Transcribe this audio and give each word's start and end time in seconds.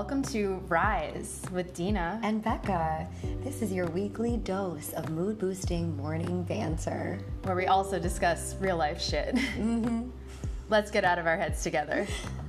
welcome 0.00 0.22
to 0.22 0.54
Rise 0.66 1.42
with 1.52 1.74
Dina. 1.74 2.18
And 2.22 2.42
Becca, 2.42 3.06
this 3.44 3.60
is 3.60 3.70
your 3.70 3.84
weekly 3.88 4.38
dose 4.38 4.94
of 4.94 5.10
mood 5.10 5.38
boosting 5.38 5.94
morning 5.94 6.42
banter. 6.44 7.18
where 7.42 7.54
we 7.54 7.66
also 7.66 7.98
discuss 7.98 8.56
real 8.60 8.78
life 8.78 8.98
shit. 8.98 9.34
Mm-hmm. 9.34 10.08
Let's 10.70 10.90
get 10.90 11.04
out 11.04 11.18
of 11.18 11.26
our 11.26 11.36
heads 11.36 11.62
together. 11.62 12.06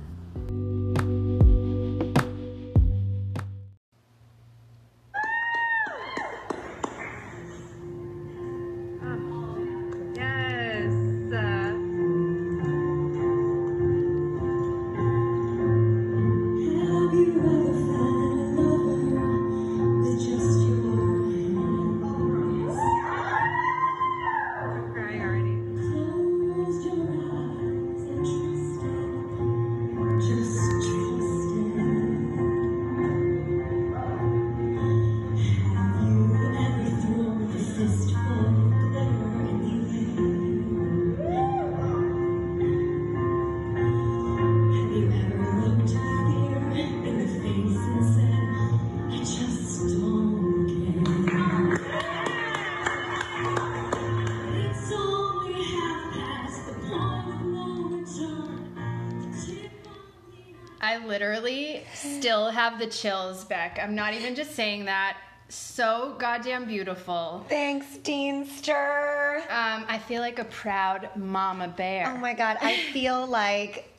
have 62.72 62.80
the 62.80 62.86
chills, 62.86 63.44
Beck. 63.44 63.78
I'm 63.80 63.94
not 63.94 64.14
even 64.14 64.34
just 64.34 64.54
saying 64.54 64.86
that. 64.86 65.18
So 65.48 66.16
goddamn 66.18 66.64
beautiful. 66.64 67.44
Thanks, 67.48 67.86
Deanster. 67.98 69.40
Um, 69.50 69.84
I 69.86 69.98
feel 69.98 70.22
like 70.22 70.38
a 70.38 70.44
proud 70.44 71.10
mama 71.14 71.68
bear. 71.68 72.06
Oh 72.08 72.16
my 72.16 72.32
god, 72.32 72.56
I 72.62 72.76
feel 72.92 73.26
like 73.26 73.91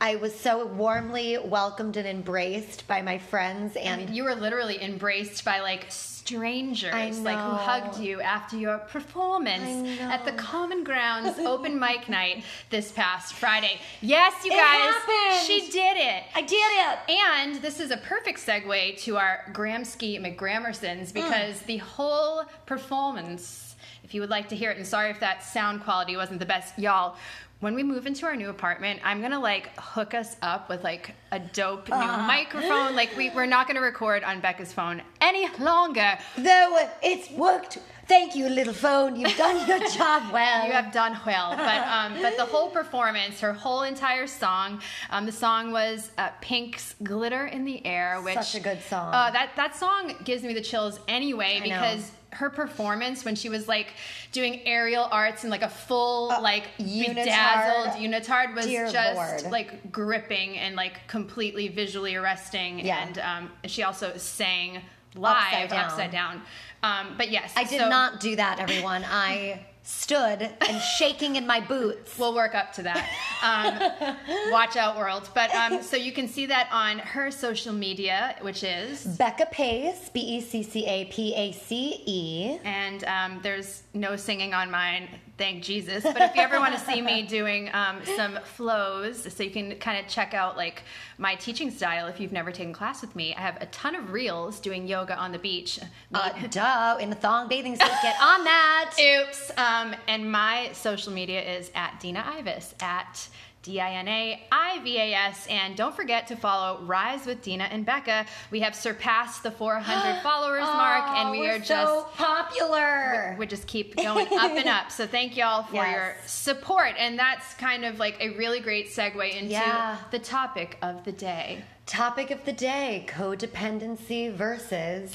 I, 0.00 0.12
I 0.12 0.16
was 0.16 0.38
so 0.38 0.66
warmly 0.66 1.38
welcomed 1.38 1.96
and 1.96 2.06
embraced 2.06 2.86
by 2.86 3.02
my 3.02 3.18
friends 3.18 3.76
and 3.76 4.10
you 4.10 4.24
were 4.24 4.34
literally 4.34 4.82
embraced 4.82 5.44
by 5.44 5.60
like 5.60 5.86
strangers 6.26 6.92
I 6.92 7.10
like 7.10 7.38
who 7.38 7.50
hugged 7.52 8.00
you 8.00 8.20
after 8.20 8.56
your 8.56 8.78
performance 8.78 10.00
at 10.00 10.24
the. 10.24 10.36
Common 10.36 10.84
Grounds 10.84 11.38
open 11.38 11.78
mic 11.86 12.08
night 12.08 12.44
this 12.70 12.92
past 12.92 13.34
Friday. 13.34 13.80
Yes, 14.00 14.44
you 14.44 14.52
It 14.52 14.56
guys, 14.56 14.94
happened. 14.94 15.46
she 15.46 15.70
did 15.70 15.96
it. 15.96 16.24
I 16.34 16.42
did 16.42 16.56
it. 16.56 17.10
And 17.10 17.62
this 17.62 17.80
is 17.80 17.90
a 17.90 17.96
perfect 17.96 18.38
segue 18.38 19.00
to 19.02 19.16
our 19.16 19.44
Gramsci 19.52 20.20
McGramersons 20.20 21.08
mm. 21.08 21.14
because 21.14 21.60
the 21.62 21.78
whole 21.78 22.44
performance, 22.66 23.76
if 24.04 24.14
you 24.14 24.20
would 24.20 24.30
like 24.30 24.48
to 24.50 24.56
hear 24.56 24.70
it, 24.70 24.76
and 24.76 24.86
sorry 24.86 25.10
if 25.10 25.20
that 25.20 25.42
sound 25.42 25.82
quality 25.82 26.16
wasn't 26.16 26.38
the 26.38 26.46
best, 26.46 26.78
y'all. 26.78 27.16
When 27.60 27.74
we 27.74 27.82
move 27.82 28.06
into 28.06 28.26
our 28.26 28.36
new 28.36 28.50
apartment, 28.50 29.00
I'm 29.02 29.22
gonna 29.22 29.40
like 29.40 29.70
hook 29.78 30.12
us 30.12 30.36
up 30.42 30.68
with 30.68 30.84
like 30.84 31.14
a 31.32 31.38
dope 31.38 31.88
new 31.88 31.96
microphone. 31.96 32.94
Like 32.94 33.16
we, 33.16 33.30
we're 33.30 33.46
not 33.46 33.66
gonna 33.66 33.80
record 33.80 34.22
on 34.24 34.40
Becca's 34.40 34.74
phone 34.74 35.00
any 35.22 35.48
longer. 35.58 36.18
Though 36.36 36.88
it's 37.02 37.30
worked. 37.30 37.78
Thank 38.08 38.36
you, 38.36 38.48
little 38.48 38.74
phone. 38.74 39.16
You've 39.16 39.36
done 39.36 39.66
your 39.66 39.78
job 39.96 40.32
well. 40.32 40.66
You 40.66 40.72
have 40.72 40.92
done 40.92 41.18
well, 41.26 41.56
but 41.56 41.86
um, 41.88 42.20
but 42.20 42.36
the 42.36 42.44
whole 42.44 42.68
performance, 42.68 43.40
her 43.40 43.54
whole 43.54 43.82
entire 43.82 44.26
song, 44.26 44.80
um, 45.08 45.24
the 45.24 45.32
song 45.32 45.72
was 45.72 46.10
uh, 46.18 46.28
Pink's 46.42 46.94
"Glitter 47.02 47.46
in 47.46 47.64
the 47.64 47.84
Air," 47.86 48.20
which 48.20 48.34
Such 48.34 48.54
a 48.56 48.60
good 48.60 48.82
song. 48.82 49.14
Uh, 49.14 49.30
that 49.30 49.50
that 49.56 49.74
song 49.74 50.14
gives 50.24 50.42
me 50.42 50.52
the 50.52 50.60
chills 50.60 51.00
anyway 51.08 51.60
I 51.64 51.68
know. 51.68 51.98
Her 52.36 52.50
performance 52.50 53.24
when 53.24 53.34
she 53.34 53.48
was 53.48 53.66
like 53.66 53.88
doing 54.32 54.60
aerial 54.66 55.08
arts 55.10 55.42
and 55.44 55.50
like 55.50 55.62
a 55.62 55.68
full 55.68 56.28
like 56.28 56.64
Uh, 56.78 56.82
unitard. 56.82 57.14
bedazzled 57.14 58.02
unitard 58.02 58.54
was 58.54 58.66
Dear 58.66 58.90
just 58.90 59.16
Lord. 59.42 59.52
like 59.52 59.90
gripping 59.90 60.58
and 60.58 60.76
like 60.76 61.06
completely 61.08 61.68
visually 61.68 62.14
arresting. 62.14 62.78
Yeah. 62.84 63.06
And 63.06 63.18
um, 63.18 63.50
she 63.64 63.82
also 63.82 64.16
sang 64.16 64.82
live 65.14 65.70
Upside 65.70 65.72
upside 65.72 66.10
down. 66.10 66.42
down. 66.82 67.06
Um, 67.08 67.14
but 67.16 67.30
yes, 67.30 67.52
I 67.56 67.64
did 67.64 67.80
so- 67.80 67.88
not 67.88 68.20
do 68.20 68.36
that, 68.36 68.60
everyone. 68.60 69.04
I 69.04 69.64
stood 69.86 70.50
and 70.68 70.82
shaking 70.98 71.36
in 71.36 71.46
my 71.46 71.60
boots. 71.60 72.18
We'll 72.18 72.34
work 72.34 72.56
up 72.56 72.72
to 72.74 72.82
that. 72.82 73.08
Um, 73.42 74.16
watch 74.52 74.76
out, 74.76 74.96
world. 74.96 75.30
But 75.32 75.54
um, 75.54 75.80
so 75.80 75.96
you 75.96 76.10
can 76.10 76.26
see 76.26 76.46
that 76.46 76.68
on 76.72 76.98
her 76.98 77.30
social 77.30 77.72
media, 77.72 78.34
which 78.40 78.64
is, 78.64 79.04
Becca 79.04 79.46
Pace, 79.46 80.10
B 80.12 80.20
E 80.20 80.40
C 80.40 80.62
C 80.64 80.86
A 80.86 81.04
P 81.06 81.34
A 81.34 81.52
C 81.52 82.02
E. 82.04 82.58
and 82.64 83.04
um, 83.04 83.40
there's 83.42 83.84
no 83.94 84.16
singing 84.16 84.52
on 84.54 84.70
mine, 84.70 85.08
thank 85.38 85.62
Jesus. 85.62 86.02
But 86.02 86.20
if 86.20 86.34
you 86.34 86.42
ever 86.42 86.58
want 86.58 86.74
to 86.74 86.80
see 86.80 87.00
me 87.00 87.22
doing 87.28 87.70
um, 87.72 87.98
some 88.16 88.38
flows, 88.44 89.32
so 89.32 89.42
you 89.42 89.50
can 89.50 89.74
kind 89.76 89.98
of 89.98 90.10
check 90.10 90.34
out 90.34 90.56
like 90.56 90.82
my 91.18 91.34
teaching 91.34 91.70
style 91.70 92.06
if 92.06 92.20
you've 92.20 92.32
never 92.32 92.52
taken 92.52 92.72
class 92.72 93.00
with 93.00 93.14
me, 93.16 93.34
I 93.34 93.40
have 93.40 93.58
a 93.60 93.66
ton 93.66 93.94
of 93.94 94.12
reels 94.12 94.60
doing 94.60 94.86
yoga 94.86 95.16
on 95.16 95.32
the 95.32 95.38
beach. 95.38 95.78
Uh, 96.12 96.30
duh, 96.50 96.98
in 97.00 97.12
a 97.12 97.14
thong 97.14 97.48
bathing 97.48 97.76
suit. 97.76 97.88
Get 98.02 98.16
on 98.20 98.44
that. 98.44 98.94
Oops. 99.28 99.50
Um, 99.56 99.94
and 100.08 100.30
my 100.30 100.70
social 100.72 101.12
media 101.12 101.42
is 101.42 101.70
at 101.74 101.98
Dina 102.00 102.24
Ivas, 102.38 102.74
at 102.80 103.28
D 103.66 103.80
I 103.80 103.94
N 103.94 104.06
A 104.06 104.40
I 104.52 104.78
V 104.84 104.96
A 104.96 105.12
S. 105.14 105.44
And 105.48 105.76
don't 105.76 105.94
forget 105.94 106.28
to 106.28 106.36
follow 106.36 106.80
Rise 106.82 107.26
with 107.26 107.42
Dina 107.42 107.64
and 107.64 107.84
Becca. 107.84 108.24
We 108.52 108.60
have 108.60 108.76
surpassed 108.76 109.42
the 109.42 109.50
400 109.50 110.22
followers 110.22 110.62
mark, 110.62 111.02
and 111.18 111.28
Oh, 111.28 111.32
we 111.32 111.40
we're 111.40 111.58
just. 111.58 111.68
so 111.70 112.06
popular. 112.14 113.34
we 113.38 113.46
just 113.46 113.66
keep 113.66 113.96
going 113.96 114.26
up 114.38 114.52
and 114.52 114.68
up. 114.68 114.92
So 114.92 115.04
thank 115.06 115.36
y'all 115.36 115.64
for 115.64 115.74
Yes. 115.74 115.90
your 115.92 116.14
support. 116.26 116.94
And 116.96 117.18
that's 117.18 117.54
kind 117.54 117.84
of 117.84 117.98
like 117.98 118.16
a 118.20 118.30
really 118.36 118.60
great 118.60 118.90
segue 118.90 119.32
into 119.34 119.50
Yeah. 119.50 119.98
the 120.12 120.20
topic 120.20 120.78
of 120.80 121.04
the 121.04 121.12
day. 121.12 121.64
Topic 121.86 122.30
of 122.30 122.44
the 122.44 122.52
day: 122.52 123.04
codependency 123.08 124.32
versus 124.32 125.12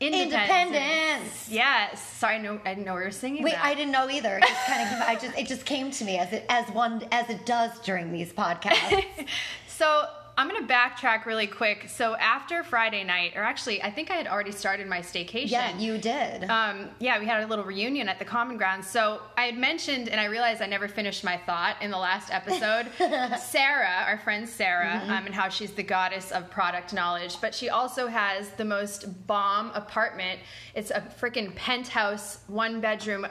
Independence. 0.00 0.34
independence. 0.34 1.48
Yes. 1.50 2.06
Sorry, 2.16 2.38
no, 2.38 2.60
I 2.64 2.74
didn't 2.74 2.86
know 2.86 2.94
we 2.94 3.02
were 3.02 3.10
singing 3.10 3.42
Wait, 3.42 3.54
that. 3.54 3.64
I 3.64 3.74
didn't 3.74 3.92
know 3.92 4.08
either. 4.10 4.38
It 4.38 4.44
just 4.46 4.66
kind 4.66 4.82
of, 4.82 5.08
I 5.08 5.14
just, 5.14 5.38
it 5.38 5.46
just 5.46 5.64
came 5.64 5.90
to 5.92 6.04
me 6.04 6.18
as 6.18 6.32
it, 6.32 6.44
as 6.48 6.68
one, 6.70 7.02
as 7.12 7.30
it 7.30 7.46
does 7.46 7.78
during 7.80 8.12
these 8.12 8.32
podcasts. 8.32 9.04
So 9.66 10.06
I'm 10.36 10.48
gonna 10.48 10.66
backtrack 10.66 11.26
really 11.26 11.46
quick. 11.46 11.88
So 11.88 12.16
after 12.16 12.64
Friday 12.64 13.04
night, 13.04 13.34
or 13.36 13.42
actually, 13.42 13.80
I 13.82 13.90
think 13.90 14.10
I 14.10 14.14
had 14.14 14.26
already 14.26 14.50
started 14.50 14.88
my 14.88 14.98
staycation. 14.98 15.50
yeah, 15.50 15.78
you 15.78 15.96
did. 15.98 16.44
Um, 16.50 16.90
yeah, 16.98 17.18
we 17.20 17.26
had 17.26 17.44
a 17.44 17.46
little 17.46 17.64
reunion 17.64 18.08
at 18.08 18.18
the 18.18 18.24
Common 18.24 18.56
Ground. 18.56 18.84
So 18.84 19.20
I 19.36 19.42
had 19.44 19.56
mentioned, 19.56 20.08
and 20.08 20.20
I 20.20 20.24
realized 20.24 20.60
I 20.60 20.66
never 20.66 20.88
finished 20.88 21.22
my 21.22 21.36
thought 21.36 21.76
in 21.80 21.90
the 21.92 21.98
last 21.98 22.32
episode. 22.32 22.88
Sarah, 23.40 24.04
our 24.06 24.18
friend 24.18 24.48
Sarah, 24.48 25.00
Mm-hmm. 25.04 25.10
um, 25.10 25.26
and 25.26 25.34
how 25.34 25.48
she's 25.48 25.72
the 25.72 25.82
goddess 25.82 26.30
of 26.32 26.50
product 26.50 26.92
knowledge, 26.92 27.40
but 27.40 27.54
she 27.54 27.68
also 27.68 28.06
has 28.08 28.50
the 28.50 28.64
most 28.64 29.26
bomb 29.26 29.70
apartment. 29.74 30.40
It's 30.74 30.90
a 30.90 31.00
freaking 31.20 31.54
penthouse, 31.54 32.38
one 32.48 32.80
bedroom 32.80 33.24
a- 33.24 33.30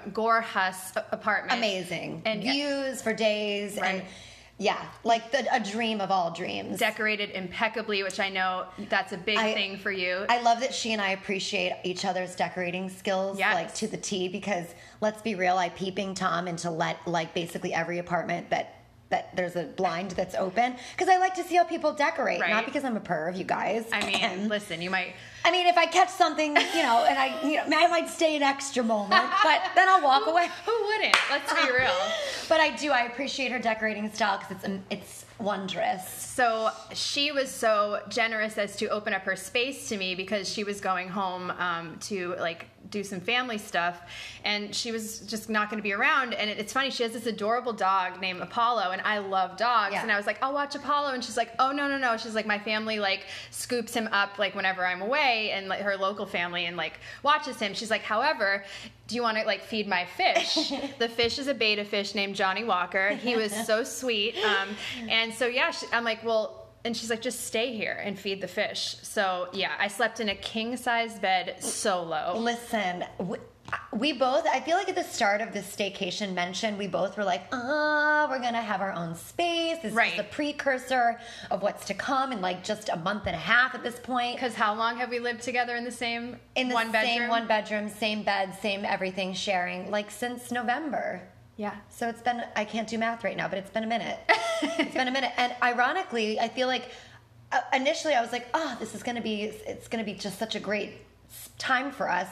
apartment. 1.11 1.57
Amazing. 1.59 2.21
And 2.25 2.41
views 2.41 3.01
for 3.01 3.13
days 3.13 3.77
Right. 3.77 3.95
and 3.95 4.03
yeah, 4.59 4.85
like 5.03 5.31
the, 5.31 5.45
a 5.53 5.59
dream 5.59 5.99
of 5.99 6.11
all 6.11 6.31
dreams. 6.31 6.77
decorated 6.79 7.31
impeccably, 7.31 8.03
which 8.03 8.19
I 8.19 8.29
know 8.29 8.65
that's 8.89 9.11
a 9.11 9.17
big 9.17 9.37
I- 9.37 9.53
thing 9.53 9.77
for 9.77 9.91
you. 9.91 10.25
I 10.29 10.41
love 10.41 10.59
that 10.61 10.73
she 10.73 10.93
and 10.93 11.01
I 11.01 11.09
appreciate 11.09 11.73
each 11.83 12.05
other's 12.05 12.35
decorating 12.35 12.89
skills 12.89 13.39
Yes. 13.39 13.55
like 13.55 13.73
to 13.75 13.87
the 13.87 13.97
T 13.97 14.27
because 14.27 14.67
let's 15.01 15.21
be 15.21 15.35
real, 15.35 15.57
I 15.57 15.69
peeping 15.69 16.13
Tom 16.13 16.47
into 16.47 16.69
let 16.69 16.97
like 17.07 17.33
basically 17.33 17.73
every 17.73 17.97
apartment 17.99 18.49
that 18.51 18.79
that 19.09 19.35
there's 19.35 19.55
a 19.55 19.63
blind 19.65 20.09
that's 20.11 20.33
open 20.33 20.75
because 20.95 21.07
I 21.07 21.17
like 21.19 21.35
to 21.35 21.43
see 21.43 21.55
how 21.55 21.63
people 21.65 21.93
decorate, 21.93 22.41
Right. 22.41 22.49
not 22.49 22.65
because 22.65 22.83
I'm 22.83 22.97
a 22.97 22.99
perv, 23.01 23.37
you 23.37 23.43
guys. 23.43 23.85
I 23.91 24.05
mean, 24.05 24.47
listen, 24.55 24.81
you 24.81 24.89
might. 24.89 25.13
I 25.45 25.51
mean, 25.51 25.67
if 25.67 25.77
I 25.77 25.85
catch 25.85 26.09
something, 26.09 26.55
you 26.55 26.83
know, 26.83 27.05
and 27.07 27.17
I, 27.19 27.37
you 27.43 27.57
know, 27.67 27.77
I 27.77 27.87
might 27.87 28.07
stay 28.09 28.35
an 28.35 28.43
extra 28.43 28.83
moment, 28.83 29.29
but 29.43 29.61
then 29.75 29.89
I'll 29.89 30.01
walk 30.01 30.25
away. 30.27 30.47
Who 30.65 30.85
wouldn't? 30.85 31.17
Let's 31.29 31.53
be 31.53 31.71
real. 31.71 31.91
But 32.49 32.59
I 32.59 32.75
do. 32.75 32.91
I 32.91 33.03
appreciate 33.05 33.53
her 33.53 33.57
decorating 33.57 34.11
style 34.11 34.37
because 34.37 34.57
it's 34.57 34.65
um, 34.65 34.83
it's 34.89 35.25
wondrous. 35.39 36.07
So 36.07 36.71
she 36.93 37.31
was 37.31 37.49
so 37.49 38.01
generous 38.09 38.57
as 38.57 38.75
to 38.77 38.87
open 38.89 39.13
up 39.13 39.23
her 39.23 39.35
space 39.35 39.87
to 39.89 39.97
me 39.97 40.13
because 40.13 40.51
she 40.51 40.63
was 40.63 40.81
going 40.81 41.07
home 41.07 41.51
um, 41.51 41.97
to 42.01 42.35
like 42.39 42.67
do 42.89 43.03
some 43.03 43.21
family 43.21 43.57
stuff, 43.57 44.01
and 44.43 44.75
she 44.75 44.91
was 44.91 45.21
just 45.21 45.49
not 45.49 45.69
going 45.69 45.79
to 45.79 45.83
be 45.83 45.93
around. 45.93 46.33
And 46.33 46.49
it, 46.49 46.59
it's 46.59 46.73
funny, 46.73 46.91
she 46.91 47.03
has 47.03 47.13
this 47.13 47.25
adorable 47.25 47.73
dog 47.73 48.19
named 48.19 48.41
Apollo, 48.41 48.91
and 48.91 49.01
I 49.01 49.19
love 49.19 49.57
dogs. 49.57 49.93
Yeah. 49.93 50.01
And 50.03 50.11
I 50.11 50.17
was 50.17 50.25
like, 50.27 50.37
I'll 50.43 50.53
watch 50.53 50.75
Apollo, 50.75 51.13
and 51.13 51.23
she's 51.23 51.37
like, 51.37 51.51
Oh 51.59 51.71
no 51.71 51.87
no 51.87 51.97
no. 51.97 52.17
She's 52.17 52.35
like, 52.35 52.45
my 52.45 52.59
family 52.59 52.99
like 52.99 53.25
scoops 53.51 53.93
him 53.93 54.09
up 54.11 54.37
like 54.37 54.53
whenever 54.53 54.85
I'm 54.85 55.01
away, 55.01 55.32
and 55.33 55.67
like 55.67 55.81
her 55.81 55.97
local 55.97 56.25
family 56.25 56.65
and 56.65 56.77
like 56.77 56.99
watches 57.23 57.59
him. 57.59 57.73
She's 57.73 57.91
like, 57.91 58.03
however. 58.03 58.63
Do 59.05 59.15
you 59.15 59.21
want 59.21 59.37
to 59.37 59.43
like 59.43 59.61
feed 59.61 59.85
my 59.85 60.05
fish? 60.05 60.71
the 60.97 61.09
fish 61.09 61.37
is 61.37 61.47
a 61.47 61.53
betta 61.53 61.83
fish 61.83 62.15
named 62.15 62.35
Johnny 62.35 62.63
Walker. 62.63 63.09
He 63.09 63.35
was 63.35 63.53
so 63.67 63.83
sweet, 63.83 64.35
um, 64.37 64.69
and 65.09 65.33
so 65.33 65.45
yeah, 65.45 65.71
she, 65.71 65.85
I'm 65.91 66.05
like, 66.05 66.23
well, 66.23 66.63
and 66.85 66.95
she's 66.95 67.09
like, 67.09 67.21
just 67.21 67.45
stay 67.45 67.75
here 67.75 68.01
and 68.03 68.17
feed 68.17 68.41
the 68.41 68.47
fish. 68.47 68.95
So 69.01 69.49
yeah, 69.53 69.73
I 69.79 69.87
slept 69.87 70.19
in 70.19 70.29
a 70.29 70.35
king 70.35 70.77
size 70.77 71.19
bed 71.19 71.61
solo. 71.61 72.35
Listen, 72.37 73.05
we, 73.91 74.11
both, 74.13 74.45
I 74.51 74.59
feel 74.59 74.75
like 74.77 74.89
at 74.89 74.95
the 74.95 75.03
start 75.03 75.41
of 75.41 75.53
this 75.53 75.73
staycation 75.75 76.33
mention, 76.33 76.77
we 76.77 76.87
both 76.87 77.17
were 77.17 77.23
like, 77.23 77.43
ah, 77.51 78.27
we're 78.29 78.39
going 78.39 78.53
to 78.53 78.61
have 78.61 78.81
our 78.81 78.91
own 78.93 79.15
space. 79.15 79.77
This 79.81 79.93
Right. 79.93 80.11
is 80.11 80.17
the 80.17 80.23
precursor 80.23 81.19
of 81.51 81.61
what's 81.61 81.85
to 81.85 81.93
come 81.93 82.31
in 82.31 82.41
like 82.41 82.63
just 82.63 82.89
a 82.89 82.95
month 82.97 83.23
and 83.27 83.35
a 83.35 83.39
half 83.39 83.75
at 83.75 83.83
this 83.83 83.99
point. 83.99 84.35
Because 84.35 84.55
how 84.55 84.73
long 84.73 84.97
have 84.97 85.09
we 85.09 85.19
lived 85.19 85.41
together 85.43 85.75
in 85.75 85.83
the 85.83 85.91
same 85.91 86.37
In 86.55 86.69
the 86.69 86.73
one 86.75 86.91
bedroom? 86.91 87.17
same 87.17 87.29
one 87.29 87.47
bedroom, 87.47 87.89
same 87.89 88.23
bed, 88.23 88.55
same 88.61 88.85
everything, 88.85 89.33
sharing, 89.33 89.91
like 89.91 90.09
since 90.11 90.51
November. 90.51 91.21
Yeah. 91.57 91.75
So 91.89 92.09
it's 92.09 92.21
been, 92.21 92.43
I 92.55 92.65
can't 92.65 92.87
do 92.87 92.97
math 92.97 93.23
right 93.23 93.37
now, 93.37 93.47
but 93.47 93.57
it's 93.59 93.69
been 93.69 93.83
a 93.83 93.87
minute. 93.87 94.19
it's 94.61 94.93
been 94.95 95.07
a 95.07 95.11
minute. 95.11 95.31
And 95.37 95.55
ironically, 95.61 96.39
I 96.39 96.47
feel 96.47 96.67
like 96.67 96.89
uh, 97.51 97.61
initially 97.73 98.15
I 98.15 98.21
was 98.21 98.31
like, 98.31 98.47
oh, 98.55 98.75
this 98.79 98.95
is 98.95 99.03
going 99.03 99.15
to 99.17 99.21
be, 99.21 99.43
it's 99.43 99.87
going 99.87 100.03
to 100.03 100.11
be 100.11 100.17
just 100.17 100.39
such 100.39 100.55
a 100.55 100.59
great 100.59 100.93
time 101.59 101.91
for 101.91 102.09
us. 102.09 102.27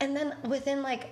And 0.00 0.16
then 0.16 0.34
within 0.44 0.82
like 0.82 1.08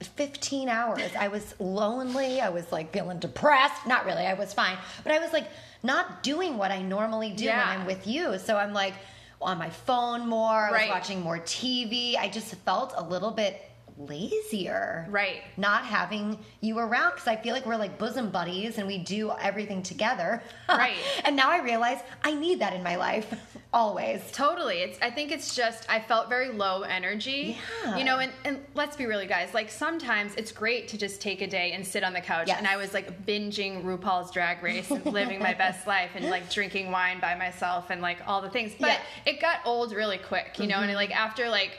15 0.00 0.68
hours, 0.68 1.10
I 1.18 1.28
was 1.28 1.54
lonely. 1.58 2.40
I 2.40 2.50
was 2.50 2.70
like 2.70 2.92
feeling 2.92 3.18
depressed. 3.18 3.86
Not 3.86 4.04
really, 4.04 4.26
I 4.26 4.34
was 4.34 4.52
fine. 4.54 4.76
But 5.02 5.12
I 5.12 5.18
was 5.18 5.32
like 5.32 5.48
not 5.82 6.22
doing 6.22 6.56
what 6.58 6.70
I 6.70 6.82
normally 6.82 7.30
do 7.32 7.44
Yeah. 7.44 7.58
when 7.70 7.80
I'm 7.80 7.86
with 7.86 8.06
you. 8.06 8.38
So 8.38 8.56
I'm 8.56 8.72
like 8.72 8.94
on 9.40 9.58
my 9.58 9.70
phone 9.70 10.28
more, 10.28 10.66
I 10.66 10.70
was 10.70 10.78
Right. 10.80 10.90
watching 10.90 11.20
more 11.20 11.38
TV. 11.38 12.16
I 12.16 12.28
just 12.28 12.54
felt 12.56 12.92
a 12.96 13.02
little 13.02 13.30
bit 13.30 13.64
lazier 13.98 15.06
Right. 15.10 15.42
not 15.56 15.84
having 15.84 16.38
you 16.60 16.78
around 16.78 17.12
because 17.12 17.26
I 17.28 17.36
feel 17.36 17.54
like 17.54 17.66
we're 17.66 17.76
like 17.76 17.98
bosom 17.98 18.30
buddies 18.30 18.78
and 18.78 18.86
we 18.86 18.98
do 18.98 19.32
everything 19.40 19.82
together. 19.82 20.42
Right. 20.68 20.96
and 21.24 21.34
now 21.34 21.50
I 21.50 21.58
realize 21.62 21.98
I 22.22 22.32
need 22.34 22.60
that 22.60 22.72
in 22.74 22.82
my 22.82 22.96
life 22.96 23.32
always. 23.72 24.20
Totally. 24.32 24.78
It's 24.78 24.98
I 25.00 25.10
think 25.10 25.32
it's 25.32 25.54
just 25.54 25.88
I 25.90 25.98
felt 26.00 26.28
very 26.28 26.50
low 26.50 26.82
energy. 26.82 27.58
Yeah. 27.84 27.96
You 27.96 28.04
know, 28.04 28.18
and, 28.18 28.32
and 28.44 28.60
let's 28.74 28.96
be 28.96 29.06
really 29.06 29.26
guys, 29.26 29.54
like 29.54 29.70
sometimes 29.70 30.34
it's 30.36 30.52
great 30.52 30.88
to 30.88 30.98
just 30.98 31.20
take 31.20 31.40
a 31.42 31.46
day 31.46 31.72
and 31.72 31.86
sit 31.86 32.04
on 32.04 32.12
the 32.12 32.20
couch. 32.20 32.48
Yes. 32.48 32.58
And 32.58 32.66
I 32.66 32.76
was 32.76 32.92
like 32.94 33.26
binging 33.26 33.82
RuPaul's 33.82 34.30
drag 34.30 34.62
race 34.62 34.90
and 34.90 35.04
living 35.06 35.40
my 35.40 35.54
best 35.54 35.86
life 35.94 36.10
and 36.14 36.28
like 36.30 36.50
drinking 36.50 36.90
wine 36.90 37.18
by 37.20 37.34
myself 37.34 37.90
and 37.90 38.00
like 38.02 38.18
all 38.26 38.40
the 38.42 38.50
things. 38.50 38.72
But 38.78 38.88
Yeah. 38.88 38.94
Mm-hmm. 38.96 39.28
it 39.30 39.40
got 39.40 39.60
old 39.64 39.92
really 39.92 40.18
quick, 40.18 40.58
you 40.58 40.66
know, 40.66 40.76
and 40.80 40.92
like 40.94 41.14
after 41.16 41.48
like 41.48 41.78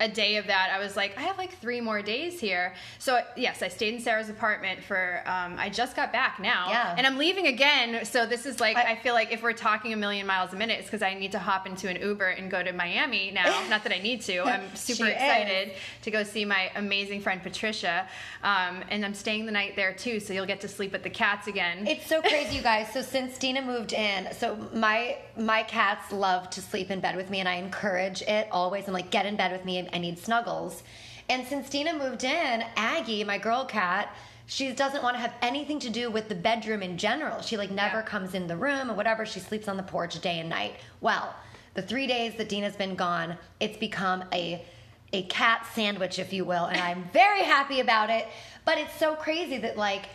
a 0.00 0.08
day 0.08 0.36
of 0.36 0.46
that, 0.46 0.70
I 0.72 0.78
was 0.78 0.96
like, 0.96 1.16
I 1.18 1.22
have 1.22 1.38
like 1.38 1.52
three 1.58 1.80
more 1.80 2.02
days 2.02 2.38
here. 2.40 2.74
So 2.98 3.20
yes, 3.36 3.62
I 3.62 3.68
stayed 3.68 3.94
in 3.94 4.00
Sarah's 4.00 4.28
apartment 4.28 4.82
for. 4.84 5.22
Um, 5.26 5.56
I 5.58 5.68
just 5.68 5.96
got 5.96 6.12
back 6.12 6.38
now, 6.38 6.68
Yeah. 6.70 6.94
and 6.96 7.06
I'm 7.06 7.18
leaving 7.18 7.46
again. 7.48 8.04
So 8.04 8.26
this 8.26 8.46
is 8.46 8.60
like, 8.60 8.76
I- 8.76 8.92
I, 8.92 8.96
feel 8.96 9.14
like 9.14 9.32
if 9.32 9.42
we're 9.42 9.52
talking 9.52 9.92
a 9.92 9.96
million 9.96 10.26
miles 10.26 10.52
a 10.52 10.56
minute, 10.56 10.78
it's 10.78 10.86
because 10.88 11.02
I 11.02 11.14
need 11.14 11.32
to 11.32 11.38
hop 11.38 11.66
into 11.66 11.88
an 11.88 11.96
Uber 12.00 12.28
and 12.28 12.50
go 12.50 12.62
to 12.62 12.72
Miami 12.72 13.30
now. 13.32 13.66
Not 13.68 13.82
that 13.82 13.92
I 13.92 13.98
need 13.98 14.20
to. 14.22 14.42
I'm 14.42 14.74
super 14.76 15.06
excited 15.06 15.72
to 16.02 16.10
go 16.10 16.22
see 16.22 16.44
my 16.44 16.70
amazing 16.76 17.20
friend 17.20 17.42
Patricia, 17.42 18.06
um, 18.42 18.84
and 18.90 19.04
I'm 19.04 19.14
staying 19.14 19.46
the 19.46 19.52
night 19.52 19.74
there 19.76 19.92
too. 19.92 20.20
So 20.20 20.32
you'll 20.32 20.46
get 20.46 20.60
to 20.60 20.68
sleep 20.68 20.92
with 20.92 21.02
the 21.02 21.10
cats 21.10 21.48
again. 21.48 21.86
It's 21.86 22.06
so 22.06 22.20
crazy, 22.22 22.56
you 22.56 22.62
guys. 22.62 22.92
So 22.92 23.02
since 23.02 23.36
Dina 23.38 23.62
moved 23.62 23.92
in, 23.92 24.32
so 24.32 24.56
my 24.72 25.16
my 25.36 25.62
cats 25.64 26.12
love 26.12 26.50
to 26.50 26.60
sleep 26.60 26.90
in 26.90 27.00
bed 27.00 27.16
with 27.16 27.30
me, 27.30 27.40
and 27.40 27.48
I 27.48 27.54
encourage 27.54 28.22
it 28.22 28.48
always. 28.52 28.86
I'm 28.86 28.94
like, 28.94 29.10
get 29.10 29.26
in 29.26 29.36
bed 29.36 29.52
with 29.52 29.64
me. 29.64 29.87
I 29.92 29.98
need 29.98 30.18
snuggles. 30.18 30.82
And 31.28 31.46
since 31.46 31.68
Dina 31.68 31.92
moved 31.92 32.24
in, 32.24 32.64
Aggie, 32.76 33.24
my 33.24 33.38
girl 33.38 33.64
cat, 33.64 34.14
she 34.46 34.72
doesn't 34.72 35.02
want 35.02 35.14
to 35.16 35.20
have 35.20 35.34
anything 35.42 35.78
to 35.80 35.90
do 35.90 36.10
with 36.10 36.28
the 36.28 36.34
bedroom 36.34 36.82
in 36.82 36.96
general. 36.96 37.42
She 37.42 37.56
like 37.56 37.70
never 37.70 37.98
Yeah. 37.98 38.02
comes 38.02 38.34
in 38.34 38.46
the 38.46 38.56
room 38.56 38.90
or 38.90 38.94
whatever. 38.94 39.26
She 39.26 39.40
sleeps 39.40 39.68
on 39.68 39.76
the 39.76 39.82
porch 39.82 40.18
day 40.20 40.40
and 40.40 40.48
night. 40.48 40.76
Well, 41.02 41.34
the 41.74 41.82
three 41.82 42.06
days 42.06 42.34
that 42.36 42.48
Dina's 42.48 42.74
been 42.76 42.94
gone, 42.94 43.36
it's 43.60 43.76
become 43.76 44.24
a 44.32 44.64
a 45.12 45.22
cat 45.24 45.66
sandwich, 45.74 46.18
if 46.18 46.34
you 46.34 46.44
will, 46.44 46.66
and 46.66 46.78
I'm 46.78 47.04
very 47.14 47.42
happy 47.42 47.80
about 47.80 48.10
it. 48.10 48.28
But 48.66 48.76
it's 48.76 48.94
so 48.98 49.14
crazy 49.14 49.56
that 49.58 49.76
like 49.78 50.06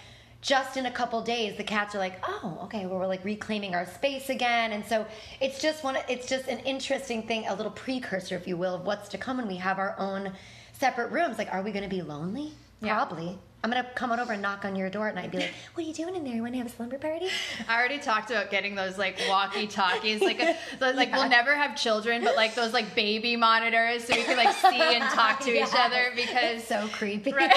just 0.43 0.75
in 0.75 0.85
a 0.85 0.91
couple 0.91 1.21
days 1.21 1.55
the 1.55 1.63
cats 1.63 1.95
are 1.95 1.99
like 1.99 2.19
oh 2.27 2.59
okay 2.63 2.85
well 2.85 2.99
we're 2.99 3.07
like 3.07 3.23
reclaiming 3.23 3.73
our 3.73 3.85
space 3.85 4.29
again. 4.29 4.73
And 4.73 4.85
so 4.85 5.05
it's 5.41 5.59
just 5.59 5.83
one 5.83 5.97
it's 6.07 6.27
just 6.27 6.47
an 6.47 6.59
interesting 6.59 7.23
thing 7.23 7.47
a 7.47 7.55
little 7.55 7.71
precursor 7.71 8.35
if 8.35 8.47
you 8.47 8.57
will 8.57 8.75
of 8.75 8.85
what's 8.85 9.09
to 9.09 9.17
come 9.17 9.37
when 9.37 9.47
we 9.47 9.55
have 9.55 9.79
our 9.79 9.95
own 9.97 10.33
separate 10.73 11.11
rooms. 11.11 11.37
Like 11.37 11.51
are 11.51 11.63
we 11.63 11.71
going 11.71 11.83
to 11.83 11.89
be 11.89 12.01
lonely? 12.01 12.51
Yeah. 12.81 12.95
probably 12.95 13.39
i'm 13.63 13.71
to 13.71 13.83
come 13.95 14.12
on 14.12 14.19
over 14.19 14.33
and 14.33 14.42
knock 14.42 14.65
on 14.65 14.75
your 14.75 14.89
door 14.89 15.07
at 15.07 15.15
night 15.15 15.24
and 15.24 15.31
be 15.31 15.38
like 15.39 15.51
what 15.74 15.83
are 15.86 15.88
you 15.88 15.94
doing 15.94 16.15
in 16.15 16.24
there 16.24 16.33
you 16.36 16.42
want 16.42 16.54
to 16.54 16.57
have 16.57 16.68
a 16.68 16.69
slumber 16.69 16.98
party 16.98 17.27
I 17.68 17.77
already 17.80 18.00
talked 18.00 18.30
about 18.30 18.51
getting 18.51 18.75
those 18.75 18.98
like 18.98 19.18
walkie 19.30 19.68
talkies, 19.68 20.21
like 20.21 20.39
a, 20.42 20.56
the- 20.80 20.94
like 20.94 21.12
we'll 21.13 21.30
never 21.30 21.56
have 21.56 21.75
children, 21.77 22.24
but 22.24 22.36
like 22.36 22.56
those 22.56 22.74
like 22.74 22.94
baby 22.95 23.36
monitors, 23.36 24.04
so 24.04 24.15
we 24.15 24.24
can 24.24 24.36
like 24.38 24.54
see 24.56 24.80
and 24.81 25.04
talk 25.06 25.39
to 25.42 25.51
each 25.57 25.74
other 25.74 26.12
because 26.15 26.57
it's 26.60 26.68
so 26.68 26.88
creepy 26.89 27.31
Right. 27.31 27.51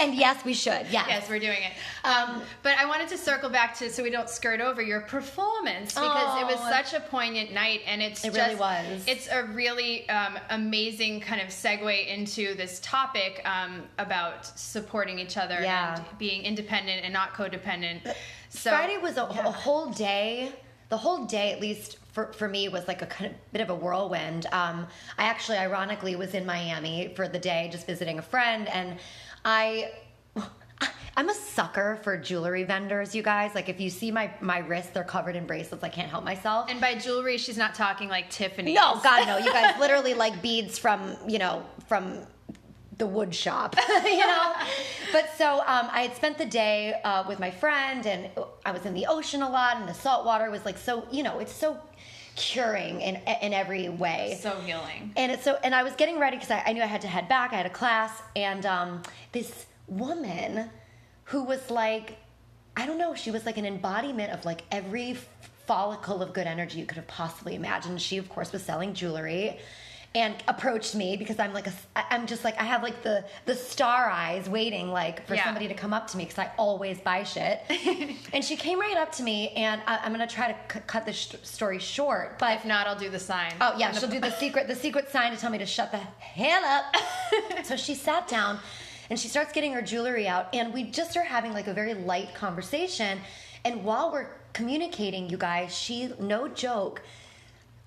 and 0.00 0.14
yes 0.14 0.44
we 0.44 0.54
should 0.54 0.86
yes, 0.90 1.06
Yes, 1.08 1.28
we're 1.28 1.38
doing 1.38 1.58
it. 1.62 1.72
Um, 2.06 2.42
but 2.62 2.78
I 2.78 2.86
wanted 2.86 3.08
to 3.08 3.18
circle 3.18 3.50
back 3.50 3.74
to 3.78 3.90
so 3.90 4.02
we 4.02 4.10
don't 4.10 4.28
skirt 4.30 4.60
over 4.60 4.80
your 4.82 5.00
performance 5.00 5.94
because 5.94 6.40
it 6.40 6.46
was 6.46 6.56
Oh. 6.60 6.70
such 6.70 6.94
a 6.94 7.00
poignant 7.00 7.52
night, 7.52 7.80
and 7.86 8.00
it's 8.02 8.24
It 8.24 8.32
just, 8.34 8.38
really 8.48 8.60
was. 8.60 9.04
It's 9.06 9.28
a 9.30 9.44
really 9.44 10.08
um, 10.08 10.38
amazing 10.50 11.20
kind 11.20 11.40
of 11.40 11.48
segue 11.48 12.06
into 12.06 12.54
this 12.54 12.80
topic 12.80 13.42
um, 13.44 13.82
about 13.98 14.44
supporting 15.00 15.18
each 15.18 15.36
other 15.36 15.60
Yeah. 15.62 15.96
and 15.96 16.18
being 16.18 16.42
independent 16.42 17.04
and 17.04 17.12
not 17.12 17.32
codependent. 17.34 18.14
So 18.50 18.70
Friday 18.70 18.98
was 18.98 19.16
a, 19.16 19.28
yeah. 19.34 19.46
a 19.46 19.50
whole 19.50 19.90
day. 19.90 20.52
The 20.90 20.96
whole 20.96 21.24
day, 21.24 21.52
at 21.52 21.60
least 21.60 21.98
for, 22.12 22.32
for 22.32 22.48
me, 22.48 22.68
was 22.68 22.88
like 22.88 23.00
a 23.00 23.06
kind 23.06 23.30
of 23.30 23.52
bit 23.52 23.62
of 23.62 23.70
a 23.70 23.74
whirlwind. 23.74 24.46
Um, 24.52 24.88
I 25.16 25.24
actually, 25.24 25.56
ironically, 25.58 26.16
was 26.16 26.34
in 26.34 26.44
Miami 26.44 27.12
for 27.14 27.28
the 27.28 27.38
day, 27.38 27.68
just 27.70 27.86
visiting 27.86 28.18
a 28.18 28.22
friend, 28.22 28.68
and 28.68 28.98
I. 29.44 29.92
I'm 31.16 31.28
a 31.28 31.34
sucker 31.34 31.98
for 32.02 32.16
jewelry 32.16 32.62
vendors, 32.62 33.14
you 33.14 33.22
guys. 33.22 33.54
Like, 33.54 33.68
if 33.68 33.80
you 33.80 33.90
see 33.90 34.10
my 34.10 34.32
my 34.40 34.58
wrists, 34.58 34.90
they're 34.92 35.04
covered 35.04 35.36
in 35.36 35.46
bracelets. 35.46 35.84
I 35.84 35.88
can't 35.90 36.08
help 36.08 36.24
myself. 36.24 36.70
And 36.70 36.80
by 36.80 36.94
jewelry, 36.94 37.36
she's 37.36 37.58
not 37.58 37.74
talking 37.74 38.08
like 38.08 38.30
Tiffany. 38.30 38.74
No, 38.74 38.98
God, 39.02 39.26
no. 39.26 39.36
You 39.36 39.52
guys 39.52 39.74
literally 39.80 40.14
like 40.14 40.40
beads 40.40 40.78
from, 40.78 41.16
you 41.28 41.38
know, 41.38 41.64
from 41.88 42.20
the 43.00 43.06
wood 43.06 43.34
shop, 43.34 43.74
you 44.04 44.18
know? 44.18 44.52
But 45.10 45.30
so 45.36 45.58
um, 45.66 45.88
I 45.90 46.02
had 46.02 46.14
spent 46.14 46.38
the 46.38 46.46
day 46.46 46.94
uh, 47.02 47.24
with 47.26 47.40
my 47.40 47.50
friend 47.50 48.06
and 48.06 48.28
I 48.64 48.70
was 48.70 48.86
in 48.86 48.94
the 48.94 49.06
ocean 49.06 49.42
a 49.42 49.50
lot 49.50 49.78
and 49.78 49.88
the 49.88 49.94
salt 49.94 50.24
water 50.24 50.48
was 50.50 50.64
like 50.64 50.78
so, 50.78 51.04
you 51.10 51.24
know, 51.24 51.40
it's 51.40 51.52
so 51.52 51.76
curing 52.36 53.00
in, 53.00 53.16
in 53.42 53.52
every 53.52 53.88
way. 53.88 54.38
So 54.40 54.50
healing. 54.60 55.12
And 55.16 55.32
it's 55.32 55.42
so, 55.42 55.58
and 55.64 55.74
I 55.74 55.82
was 55.82 55.94
getting 55.94 56.20
ready 56.20 56.36
because 56.36 56.50
I, 56.50 56.62
I 56.66 56.72
knew 56.72 56.82
I 56.82 56.86
had 56.86 57.00
to 57.00 57.08
head 57.08 57.28
back. 57.28 57.52
I 57.52 57.56
had 57.56 57.66
a 57.66 57.70
class, 57.70 58.22
and 58.36 58.64
um, 58.64 59.02
this 59.32 59.66
woman 59.88 60.70
who 61.24 61.42
was 61.42 61.70
like, 61.70 62.16
I 62.76 62.86
don't 62.86 62.98
know, 62.98 63.14
she 63.14 63.30
was 63.30 63.44
like 63.46 63.58
an 63.58 63.66
embodiment 63.66 64.32
of 64.32 64.44
like 64.44 64.62
every 64.70 65.18
follicle 65.66 66.22
of 66.22 66.32
good 66.32 66.46
energy 66.46 66.78
you 66.78 66.86
could 66.86 66.96
have 66.96 67.08
possibly 67.08 67.54
imagined. 67.54 68.00
She, 68.00 68.16
of 68.18 68.28
course, 68.28 68.52
was 68.52 68.62
selling 68.62 68.94
jewelry. 68.94 69.58
And 70.12 70.34
approached 70.48 70.96
me 70.96 71.16
because 71.16 71.38
I'm 71.38 71.52
like 71.52 71.68
a, 71.68 71.72
I'm 71.94 72.26
just 72.26 72.42
like 72.42 72.60
I 72.60 72.64
have 72.64 72.82
like 72.82 73.04
the 73.04 73.24
the 73.46 73.54
star 73.54 74.10
eyes 74.10 74.48
waiting 74.48 74.90
like 74.90 75.24
for 75.28 75.36
Yeah. 75.36 75.44
somebody 75.44 75.68
to 75.68 75.74
come 75.74 75.92
up 75.92 76.08
to 76.08 76.16
me 76.16 76.24
because 76.24 76.38
I 76.40 76.50
always 76.56 76.98
buy 76.98 77.22
shit. 77.22 77.60
and 78.32 78.44
she 78.44 78.56
came 78.56 78.80
right 78.80 78.96
up 78.96 79.12
to 79.12 79.22
me, 79.22 79.50
and 79.50 79.80
I, 79.86 79.98
I'm 79.98 80.10
gonna 80.10 80.26
try 80.26 80.50
to 80.50 80.74
c- 80.74 80.80
cut 80.88 81.06
this 81.06 81.14
sh- 81.14 81.34
story 81.44 81.78
short, 81.78 82.40
but 82.40 82.56
If 82.58 82.64
not, 82.64 82.88
I'll 82.88 82.98
do 82.98 83.08
the 83.08 83.20
sign. 83.20 83.52
Oh 83.60 83.74
yeah, 83.78 83.92
she'll 83.92 84.08
do 84.10 84.18
the 84.18 84.32
secret 84.32 84.66
the 84.66 84.74
secret 84.74 85.08
sign 85.10 85.30
to 85.30 85.38
tell 85.38 85.50
me 85.50 85.58
to 85.58 85.66
shut 85.66 85.92
the 85.92 85.98
hell 85.98 86.64
up. 86.64 86.96
so 87.64 87.76
she 87.76 87.94
sat 87.94 88.26
down 88.26 88.58
and 89.10 89.18
she 89.20 89.28
starts 89.28 89.52
getting 89.52 89.72
her 89.74 89.82
jewelry 89.82 90.26
out 90.26 90.52
and 90.52 90.74
we 90.74 90.82
just 90.82 91.16
are 91.16 91.22
having 91.22 91.52
like 91.52 91.68
a 91.68 91.72
very 91.72 91.94
light 91.94 92.34
conversation 92.34 93.20
and 93.64 93.84
while 93.84 94.10
we're 94.10 94.26
communicating 94.54 95.30
you 95.30 95.36
guys, 95.36 95.72
she 95.76 96.12
no 96.18 96.48
joke 96.48 97.00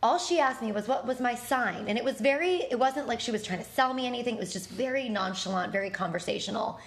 all 0.03 0.19
she 0.19 0.39
asked 0.39 0.61
me 0.61 0.71
was 0.71 0.87
what 0.87 1.07
was 1.07 1.19
my 1.19 1.33
sign? 1.33 1.87
And 1.87 1.97
it 1.97 2.03
was 2.03 2.19
very 2.19 2.55
it 2.69 2.77
wasn't 2.77 3.07
like 3.07 3.19
she 3.19 3.31
was 3.31 3.41
trying 3.41 3.59
to 3.59 3.69
sell 3.71 3.93
me 3.93 4.05
anything. 4.05 4.35
It 4.35 4.39
was 4.39 4.53
just 4.53 4.69
very 4.69 5.09
nonchalant 5.09 5.71
very 5.71 5.89
conversational. 5.89 6.79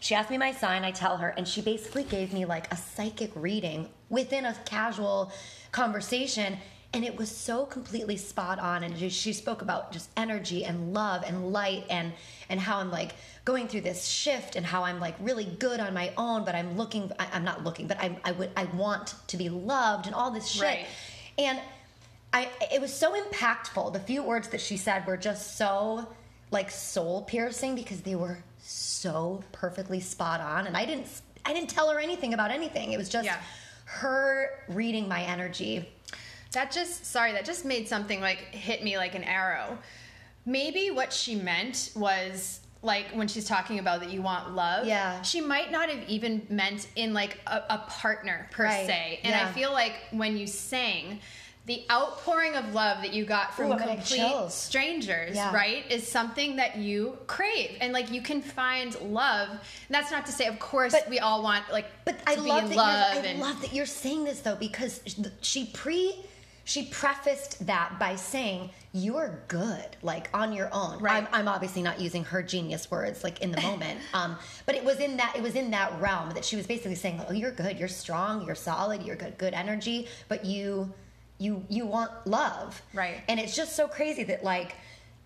She 0.00 0.14
asked 0.14 0.28
me 0.28 0.36
my 0.36 0.52
sign. 0.52 0.84
I 0.84 0.90
tell 0.90 1.16
her 1.16 1.30
and 1.36 1.48
she 1.48 1.62
basically 1.62 2.04
gave 2.04 2.32
me 2.34 2.44
like 2.44 2.70
a 2.72 2.76
psychic 2.76 3.30
reading 3.34 3.88
within 4.10 4.44
a 4.44 4.54
casual 4.66 5.32
conversation. 5.72 6.58
And 6.92 7.04
it 7.04 7.16
was 7.16 7.28
so 7.30 7.64
completely 7.64 8.16
spot 8.16 8.58
on. 8.60 8.84
And 8.84 8.96
she- 8.98 9.08
she 9.08 9.32
spoke 9.32 9.62
about 9.62 9.90
just 9.92 10.10
energy 10.16 10.64
and 10.64 10.94
love 10.94 11.24
and 11.26 11.52
light 11.52 11.84
and 11.90 12.12
and 12.50 12.60
how 12.60 12.78
i'm 12.78 12.90
like 12.90 13.12
going 13.44 13.66
through 13.68 13.80
this 13.80 14.04
shift 14.06 14.54
and 14.56 14.64
how 14.66 14.84
i'm 14.84 15.00
like 15.00 15.14
really 15.20 15.44
good 15.44 15.80
on 15.80 15.94
my 15.94 16.12
own 16.16 16.44
but 16.44 16.54
i'm 16.54 16.76
looking 16.76 17.10
I, 17.18 17.26
i'm 17.32 17.44
not 17.44 17.64
looking 17.64 17.86
but 17.86 17.98
i 17.98 18.16
i 18.22 18.32
would 18.32 18.50
i 18.56 18.64
want 18.66 19.14
to 19.28 19.36
be 19.38 19.48
loved 19.48 20.06
and 20.06 20.14
all 20.14 20.30
this 20.30 20.46
shit. 20.46 20.62
Right. 20.62 20.86
and 21.38 21.58
i 22.34 22.48
it 22.72 22.80
was 22.80 22.92
so 22.92 23.08
impactful 23.22 23.92
the 23.92 24.00
few 24.00 24.22
words 24.22 24.48
that 24.48 24.60
she 24.60 24.76
said 24.76 25.06
were 25.06 25.16
just 25.16 25.56
so 25.56 26.06
like 26.50 26.70
soul 26.70 27.22
piercing 27.22 27.74
because 27.74 28.00
they 28.02 28.14
were 28.14 28.38
so 28.58 29.42
perfectly 29.52 30.00
spot 30.00 30.40
on 30.40 30.66
and 30.66 30.76
i 30.76 30.84
didn't 30.84 31.06
i 31.46 31.52
didn't 31.54 31.70
tell 31.70 31.88
her 31.90 31.98
anything 31.98 32.34
about 32.34 32.50
anything 32.50 32.92
it 32.92 32.98
was 32.98 33.08
just 33.08 33.24
Yeah. 33.24 33.38
her 33.86 34.50
reading 34.68 35.08
my 35.08 35.22
energy 35.22 35.88
That 36.52 36.70
just 36.70 37.04
sorry, 37.06 37.32
that 37.32 37.44
just 37.44 37.64
made 37.64 37.88
something 37.88 38.20
like 38.20 38.38
hit 38.54 38.84
me 38.84 38.96
like 38.96 39.16
an 39.16 39.24
arrow. 39.24 39.76
Maybe 40.46 40.90
what 40.92 41.12
she 41.12 41.34
meant 41.34 41.90
was 41.96 42.60
like 42.82 43.06
when 43.18 43.26
she's 43.26 43.44
talking 43.54 43.80
about 43.80 43.98
that 44.02 44.10
you 44.10 44.22
want 44.22 44.54
love. 44.54 44.86
Yeah. 44.86 45.20
She 45.22 45.40
might 45.40 45.72
not 45.72 45.88
have 45.90 46.08
even 46.08 46.46
meant 46.50 46.86
in 46.94 47.12
like 47.12 47.40
a, 47.48 47.56
a 47.70 47.78
partner 47.88 48.46
per 48.52 48.64
Right, 48.66 48.86
se. 48.86 49.20
And 49.24 49.32
yeah. 49.34 49.48
I 49.48 49.52
feel 49.52 49.72
like 49.72 49.94
when 50.12 50.36
you 50.36 50.46
sang, 50.46 51.18
the 51.66 51.84
outpouring 51.90 52.54
of 52.56 52.74
love 52.74 52.98
that 53.02 53.14
you 53.14 53.24
got 53.24 53.54
from 53.54 53.72
Ooh, 53.72 53.78
complete 53.78 54.50
strangers, 54.50 55.34
Yeah. 55.34 55.54
right, 55.54 55.90
is 55.90 56.06
something 56.06 56.56
that 56.56 56.76
you 56.76 57.16
crave. 57.26 57.78
And 57.80 57.92
like 57.92 58.10
you 58.10 58.20
can 58.20 58.42
find 58.42 58.94
love. 59.00 59.48
And 59.48 59.60
that's 59.88 60.10
not 60.10 60.26
to 60.26 60.32
say, 60.32 60.46
of 60.46 60.58
course, 60.58 60.92
But- 60.92 61.08
we 61.08 61.20
all 61.20 61.42
want 61.42 61.64
like 61.72 61.86
But 62.04 62.18
to 62.18 62.28
I 62.30 62.34
be 62.34 62.40
love 62.42 62.64
in 62.64 62.70
that 62.70 62.76
love 62.76 63.14
you're, 63.14 63.24
I 63.24 63.26
and 63.28 63.40
love 63.40 63.60
that 63.62 63.72
you're 63.72 63.86
saying 63.86 64.24
this 64.24 64.40
though 64.40 64.56
because 64.56 65.00
she 65.40 65.66
pre 65.66 66.14
she 66.66 66.86
prefaced 66.86 67.66
that 67.66 67.98
by 67.98 68.16
saying 68.16 68.70
you're 68.92 69.38
good 69.48 69.96
like 70.00 70.30
on 70.32 70.52
your 70.54 70.70
own. 70.72 70.98
Right. 70.98 71.16
I'm, 71.22 71.28
I'm 71.32 71.48
obviously 71.48 71.82
not 71.82 72.00
using 72.00 72.24
her 72.24 72.42
genius 72.42 72.90
words 72.90 73.22
like 73.22 73.42
in 73.42 73.52
the 73.52 73.60
moment, 73.60 74.00
um, 74.14 74.36
but 74.64 74.74
it 74.74 74.82
was 74.82 74.98
in 74.98 75.16
that 75.18 75.34
it 75.36 75.42
was 75.42 75.54
in 75.56 75.70
that 75.72 75.98
realm 76.00 76.30
that 76.30 76.44
she 76.44 76.56
was 76.56 76.66
basically 76.66 76.94
saying, 76.94 77.22
"Oh, 77.28 77.32
you're 77.32 77.50
good, 77.52 77.78
you're 77.78 77.88
strong, 77.88 78.44
you're 78.46 78.54
solid, 78.54 79.02
you're 79.02 79.16
good, 79.16 79.36
good 79.38 79.52
energy, 79.52 80.08
but 80.28 80.44
you 80.46 80.92
you 81.38 81.64
you 81.68 81.86
want 81.86 82.10
love." 82.26 82.80
Right. 82.92 83.22
And 83.28 83.38
it's 83.40 83.56
just 83.56 83.76
so 83.76 83.88
crazy 83.88 84.24
that 84.24 84.44
like 84.44 84.74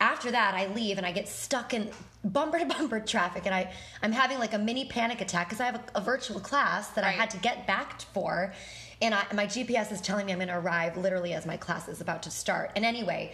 after 0.00 0.31
that 0.31 0.55
I 0.55 0.67
leave 0.75 0.97
and 0.99 1.07
I 1.07 1.12
get 1.12 1.29
stuck 1.29 1.75
in 1.75 1.91
bumper 2.25 2.59
to 2.59 2.67
bumper 2.67 3.00
traffic 3.07 3.47
and 3.47 3.55
I 3.55 3.73
I'm 4.03 4.12
having 4.12 4.38
like 4.38 4.55
a 4.55 4.59
mini 4.59 4.85
panic 4.85 5.21
attack 5.21 5.49
because 5.49 5.61
I 5.61 5.67
have 5.67 5.77
a, 5.77 5.99
a 5.99 6.00
virtual 6.00 6.41
class 6.41 6.88
that 6.91 7.05
I 7.05 7.11
had 7.11 7.31
to 7.31 7.38
get 7.38 7.67
back 7.67 8.00
for 8.12 8.53
and 9.00 9.15
I, 9.15 9.25
my 9.33 9.47
GPS 9.47 9.93
is 9.93 10.00
telling 10.00 10.27
me 10.27 10.33
I'm 10.33 10.38
going 10.38 10.49
to 10.49 10.59
arrive 10.59 10.97
literally 10.97 11.33
as 11.33 11.47
my 11.47 11.57
class 11.57 11.88
is 11.88 12.00
about 12.00 12.25
to 12.25 12.31
start. 12.31 12.73
And 12.75 12.85
anyway, 12.85 13.33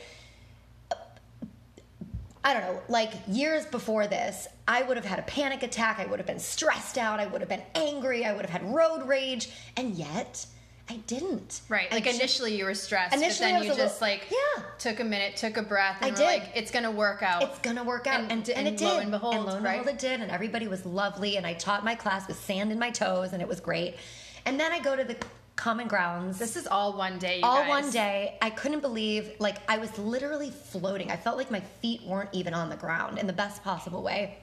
I 2.45 2.53
don't 2.53 2.63
know, 2.63 2.83
like 2.89 3.13
years 3.27 3.65
before 3.65 4.07
this, 4.07 4.47
I 4.69 4.83
would 4.83 4.99
have 4.99 5.07
had 5.07 5.19
a 5.19 5.23
panic 5.23 5.63
attack. 5.63 5.99
I 5.99 6.05
would 6.05 6.19
have 6.19 6.27
been 6.27 6.39
stressed 6.39 6.99
out. 6.99 7.19
I 7.19 7.27
would 7.27 7.41
have 7.41 7.49
been 7.49 7.63
angry. 7.75 8.27
I 8.27 8.35
would 8.35 8.45
have 8.45 8.51
had 8.51 8.75
road 8.75 9.09
rage. 9.09 9.49
And 9.79 9.95
yet, 9.95 10.45
I 10.91 10.97
didn't. 11.07 11.63
Right. 11.71 11.91
Like 11.91 12.07
initially 12.07 12.57
you 12.59 12.65
were 12.67 12.75
stressed, 12.75 13.15
Initially, 13.15 13.53
but 13.53 13.61
then 13.61 13.63
you 13.63 13.75
just 13.75 14.01
little- 14.03 14.17
like 14.19 14.31
Yeah. 14.31 14.63
took 14.79 15.01
a 15.01 15.05
minute, 15.05 15.37
took 15.37 15.57
a 15.57 15.63
breath, 15.63 15.97
and 16.03 16.13
I 16.13 16.15
did. 16.15 16.25
like, 16.25 16.51
it's 16.55 16.71
gonna 16.71 16.91
work 16.91 17.23
out. 17.23 17.43
it's 17.43 17.59
gonna 17.61 17.83
work 17.85 18.07
out, 18.07 18.21
And- 18.21 18.33
and, 18.33 18.49
and, 18.51 18.69
and 18.69 18.81
it 18.81 18.85
lo 18.85 18.95
did. 18.95 19.03
and 19.03 19.11
behold, 19.11 19.47
lo 19.47 19.55
and 19.57 19.65
right? 19.65 19.79
behold, 19.81 19.89
it 19.97 19.99
did, 19.99 20.21
and 20.21 20.31
everybody 20.31 20.69
was 20.69 20.85
lovely, 20.85 21.37
and 21.39 21.47
I 21.47 21.55
taught 21.55 21.85
my 21.85 21.95
class 21.95 22.29
with 22.29 22.39
sand 22.39 22.71
in 22.71 22.79
my 22.79 22.91
toes, 22.91 23.33
and 23.33 23.41
it 23.41 23.49
was 23.49 23.61
great. 23.61 23.97
And 24.45 24.61
then 24.61 24.73
I 24.73 24.79
go 24.79 24.95
to 24.95 25.05
the 25.05 25.17
common 25.57 25.89
grounds. 25.89 26.39
this 26.39 26.55
is 26.57 26.67
all 26.67 26.93
one 26.99 27.19
day. 27.19 27.39
You 27.39 27.45
all 27.45 27.61
guys. 27.63 27.69
one 27.85 27.91
day 27.93 28.37
i 28.43 28.51
couldn't 28.51 28.81
believe 28.81 29.31
like 29.39 29.59
i 29.71 29.79
was 29.79 29.97
literally 29.99 30.51
floating 30.51 31.13
i 31.13 31.17
felt 31.17 31.37
like 31.37 31.49
my 31.49 31.61
feet 31.81 32.03
weren't 32.03 32.29
even 32.33 32.53
on 32.53 32.69
the 32.69 32.75
ground 32.77 33.21
in 33.21 33.29
the 33.29 33.33
best 33.33 33.63
possible 33.63 34.03
way 34.03 34.37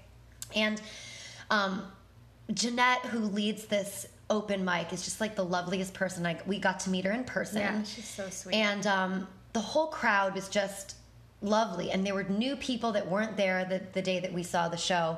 and 0.55 0.81
um, 1.49 1.83
jeanette 2.53 3.01
who 3.07 3.19
leads 3.19 3.65
this 3.65 4.07
open 4.31 4.65
mic 4.65 4.91
is 4.93 5.03
just 5.03 5.21
like 5.21 5.35
the 5.35 5.43
loveliest 5.45 5.93
person 5.93 6.25
I, 6.25 6.37
we 6.47 6.57
got 6.57 6.79
to 6.81 6.89
meet 6.89 7.05
her 7.05 7.11
in 7.11 7.23
person 7.25 7.59
Yeah, 7.59 7.83
she's 7.83 8.07
so 8.07 8.27
sweet. 8.29 8.55
and 8.55 8.87
um, 8.87 9.27
the 9.53 9.59
whole 9.59 9.87
crowd 9.87 10.33
was 10.33 10.49
just 10.49 10.95
lovely 11.41 11.91
and 11.91 12.05
there 12.05 12.13
were 12.15 12.23
new 12.23 12.55
people 12.55 12.91
that 12.93 13.07
weren't 13.07 13.35
there 13.37 13.65
the, 13.65 13.81
the 13.93 14.01
day 14.01 14.19
that 14.19 14.31
we 14.31 14.43
saw 14.43 14.69
the 14.69 14.77
show 14.77 15.17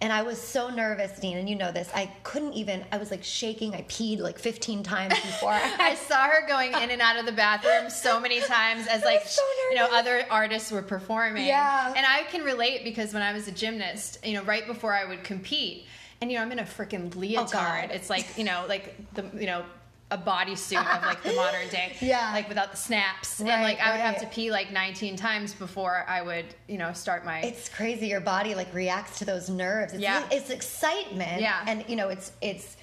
and 0.00 0.12
i 0.12 0.22
was 0.22 0.40
so 0.40 0.70
nervous 0.70 1.18
dean 1.18 1.36
and 1.36 1.48
you 1.50 1.56
know 1.56 1.72
this 1.72 1.90
i 1.96 2.06
couldn't 2.22 2.52
even 2.52 2.84
i 2.92 2.96
was 2.96 3.10
like 3.10 3.24
shaking 3.24 3.74
i 3.74 3.82
peed 3.82 4.20
like 4.20 4.38
15 4.38 4.84
times 4.84 5.14
before 5.14 5.50
I 5.90 5.96
saw 5.96 6.28
her 6.28 6.46
going 6.46 6.72
in 6.74 6.90
and 6.90 7.02
out 7.02 7.16
of 7.18 7.26
the 7.26 7.32
bathroom 7.32 7.90
so 7.90 8.20
many 8.20 8.40
times 8.40 8.86
as 8.86 9.02
like 9.10 9.22
so 9.26 9.42
you 9.70 9.74
know 9.76 9.88
other 9.92 10.24
artists 10.30 10.70
were 10.70 10.82
performing. 10.82 11.44
Yeah. 11.46 11.92
And 11.96 12.06
I 12.06 12.22
can 12.30 12.42
relate 12.44 12.84
because 12.84 13.12
when 13.12 13.22
I 13.22 13.32
was 13.32 13.48
a 13.48 13.52
gymnast, 13.52 14.18
you 14.24 14.34
know, 14.34 14.44
right 14.44 14.66
before 14.66 14.94
I 14.94 15.04
would 15.04 15.24
compete, 15.24 15.86
and 16.20 16.30
you 16.30 16.36
know, 16.36 16.42
I'm 16.42 16.52
in 16.52 16.58
a 16.58 16.64
freaking 16.64 17.12
oh, 17.14 17.18
leotard. 17.18 17.90
Oh, 17.90 17.94
it's 17.94 18.10
like, 18.10 18.26
you 18.36 18.44
know, 18.44 18.64
like 18.68 18.94
the 19.14 19.24
you 19.34 19.46
know, 19.46 19.64
a 20.10 20.16
bodysuit 20.16 20.78
of 20.96 21.02
like 21.02 21.22
the 21.22 21.34
modern 21.34 21.68
day. 21.68 21.94
Yeah. 22.00 22.30
Like 22.32 22.48
without 22.48 22.70
the 22.70 22.76
snaps. 22.78 23.40
Right, 23.40 23.50
and 23.50 23.62
like 23.62 23.78
I 23.80 23.90
would 23.92 24.00
have 24.00 24.18
to 24.20 24.26
pee 24.26 24.50
like 24.50 24.72
19 24.72 25.16
times 25.16 25.54
before 25.54 26.04
I 26.08 26.22
would, 26.22 26.46
you 26.66 26.78
know, 26.78 26.92
start 26.94 27.24
my 27.26 27.40
it's 27.40 27.68
crazy 27.68 28.06
your 28.08 28.20
body 28.20 28.54
like 28.54 28.72
reacts 28.72 29.18
to 29.18 29.24
those 29.26 29.50
nerves 29.50 29.92
it's, 29.92 30.02
Yeah. 30.02 30.22
it's 30.30 30.50
excitement 30.50 31.40
Yeah. 31.42 31.62
and 31.66 31.84
you 31.88 31.96
know 31.96 32.08
it's 32.08 32.32
it's 32.40 32.76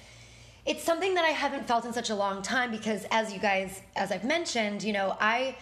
it's 0.64 0.82
something 0.82 1.14
that 1.14 1.24
i 1.24 1.28
haven't 1.28 1.66
felt 1.68 1.84
in 1.84 1.92
such 1.92 2.10
a 2.10 2.14
long 2.14 2.42
time 2.42 2.70
because 2.72 3.06
as 3.10 3.32
you 3.32 3.38
guys 3.38 3.80
as 3.94 4.10
i've 4.10 4.24
mentioned 4.24 4.82
you 4.82 4.92
know 4.92 5.16
i 5.20 5.56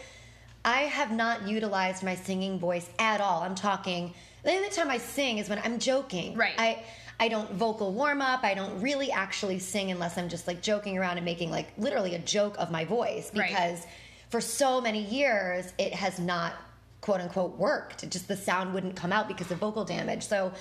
i 0.64 0.80
have 0.82 1.10
not 1.12 1.46
utilized 1.46 2.02
my 2.02 2.14
singing 2.14 2.58
voice 2.58 2.88
at 2.98 3.20
all 3.20 3.42
i'm 3.42 3.54
talking 3.54 4.14
the 4.44 4.50
only 4.52 4.70
time 4.70 4.90
i 4.90 4.96
sing 4.98 5.36
is 5.38 5.48
when 5.48 5.58
i'm 5.64 5.78
joking 5.78 6.34
Right. 6.36 6.54
i 6.58 6.82
I 7.20 7.28
don't 7.28 7.50
vocal 7.52 7.92
warm 7.92 8.20
up. 8.20 8.42
I 8.42 8.54
don't 8.54 8.80
really 8.80 9.10
actually 9.12 9.58
sing 9.58 9.90
unless 9.90 10.18
I'm 10.18 10.28
just 10.28 10.46
like 10.46 10.62
joking 10.62 10.98
around 10.98 11.16
and 11.18 11.24
making 11.24 11.50
like 11.50 11.68
literally 11.78 12.14
a 12.14 12.18
joke 12.18 12.56
of 12.58 12.70
my 12.70 12.84
voice 12.84 13.30
Right. 13.34 13.48
because 13.48 13.86
for 14.30 14.40
so 14.40 14.80
many 14.80 15.02
years 15.04 15.72
it 15.78 15.94
has 15.94 16.18
not 16.18 16.54
quote 17.00 17.20
unquote 17.20 17.56
worked. 17.56 18.02
It 18.02 18.10
just 18.10 18.26
the 18.28 18.36
sound 18.36 18.74
wouldn't 18.74 18.96
come 18.96 19.12
out 19.12 19.28
because 19.28 19.50
of 19.50 19.58
vocal 19.58 19.84
damage. 19.84 20.24
So 20.26 20.52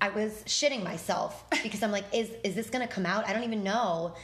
I 0.00 0.08
was 0.08 0.32
shitting 0.46 0.82
myself 0.82 1.44
because 1.62 1.82
I'm 1.82 1.92
like, 1.92 2.04
is 2.12 2.30
is 2.42 2.54
this 2.54 2.70
gonna 2.70 2.88
come 2.88 3.06
out? 3.06 3.28
I 3.28 3.32
don't 3.32 3.44
even 3.44 3.62
know. 3.62 4.14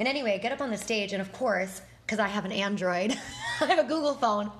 And 0.00 0.08
anyway, 0.08 0.34
I 0.34 0.38
get 0.38 0.52
up 0.52 0.60
on 0.60 0.70
the 0.70 0.76
stage, 0.76 1.12
and 1.12 1.20
of 1.20 1.32
course, 1.32 1.82
because 2.06 2.20
I 2.20 2.28
have 2.28 2.44
an 2.44 2.52
Android, 2.52 3.12
I 3.60 3.64
have 3.66 3.78
a 3.80 3.84
Google 3.88 4.14
phone. 4.14 4.50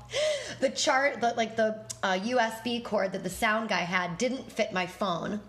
The 0.60 0.70
chart, 0.70 1.20
the, 1.20 1.32
like 1.36 1.54
the 1.56 1.84
uh, 2.02 2.14
USB 2.14 2.82
cord 2.82 3.12
that 3.12 3.22
the 3.22 3.30
sound 3.30 3.68
guy 3.68 3.80
had, 3.82 4.18
didn't 4.18 4.50
fit 4.50 4.72
my 4.72 4.86
phone. 4.86 5.40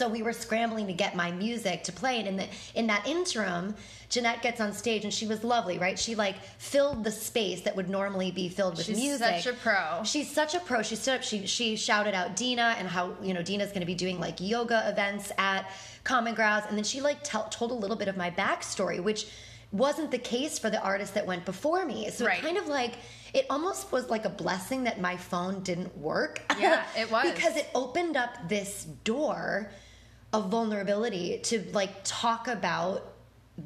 So 0.00 0.08
we 0.08 0.22
were 0.22 0.32
scrambling 0.32 0.86
to 0.86 0.94
get 0.94 1.14
my 1.14 1.30
music 1.30 1.84
to 1.84 1.92
play, 1.92 2.20
and 2.20 2.26
in 2.26 2.36
the 2.36 2.46
in 2.74 2.86
that 2.86 3.06
interim, 3.06 3.74
Jeanette 4.08 4.40
gets 4.40 4.58
on 4.58 4.72
stage, 4.72 5.04
and 5.04 5.12
she 5.12 5.26
was 5.26 5.44
lovely, 5.44 5.78
right? 5.78 5.98
She 5.98 6.14
like 6.14 6.36
filled 6.56 7.04
the 7.04 7.10
space 7.10 7.60
that 7.60 7.76
would 7.76 7.90
normally 7.90 8.30
be 8.30 8.48
filled 8.48 8.78
with 8.78 8.86
She's 8.86 8.96
music. 8.96 9.34
She's 9.34 9.44
such 9.44 9.52
a 9.54 9.56
pro. 9.58 10.02
She's 10.04 10.30
such 10.32 10.54
a 10.54 10.60
pro. 10.60 10.80
She 10.80 10.96
stood 10.96 11.16
up. 11.16 11.22
She 11.22 11.46
she 11.46 11.76
shouted 11.76 12.14
out 12.14 12.34
Dina 12.34 12.76
and 12.78 12.88
how 12.88 13.14
you 13.20 13.34
know 13.34 13.42
Dina's 13.42 13.68
going 13.72 13.80
to 13.80 13.86
be 13.86 13.94
doing 13.94 14.18
like 14.18 14.40
yoga 14.40 14.88
events 14.88 15.32
at 15.36 15.70
Common 16.02 16.34
Grounds, 16.34 16.64
and 16.70 16.78
then 16.78 16.84
she 16.84 17.02
like 17.02 17.18
tell, 17.22 17.44
told 17.50 17.70
a 17.70 17.74
little 17.74 17.96
bit 17.96 18.08
of 18.08 18.16
my 18.16 18.30
backstory, 18.30 19.02
which 19.02 19.26
wasn't 19.70 20.10
the 20.10 20.18
case 20.18 20.58
for 20.58 20.70
the 20.70 20.80
artists 20.80 21.14
that 21.14 21.26
went 21.26 21.44
before 21.44 21.84
me. 21.84 22.08
So 22.08 22.24
Right. 22.24 22.38
it 22.38 22.42
kind 22.42 22.56
of 22.56 22.68
like 22.68 22.94
it 23.34 23.44
almost 23.50 23.92
was 23.92 24.08
like 24.08 24.24
a 24.24 24.30
blessing 24.30 24.84
that 24.84 24.98
my 24.98 25.18
phone 25.18 25.60
didn't 25.62 25.94
work. 25.98 26.40
Yeah, 26.58 26.84
it 26.96 27.10
was. 27.16 27.30
because 27.30 27.54
it 27.54 27.68
opened 27.74 28.16
up 28.16 28.48
this 28.48 28.84
door 29.04 29.70
of 30.32 30.48
vulnerability 30.48 31.38
to 31.44 31.64
like 31.72 31.90
talk 32.04 32.46
about 32.48 33.06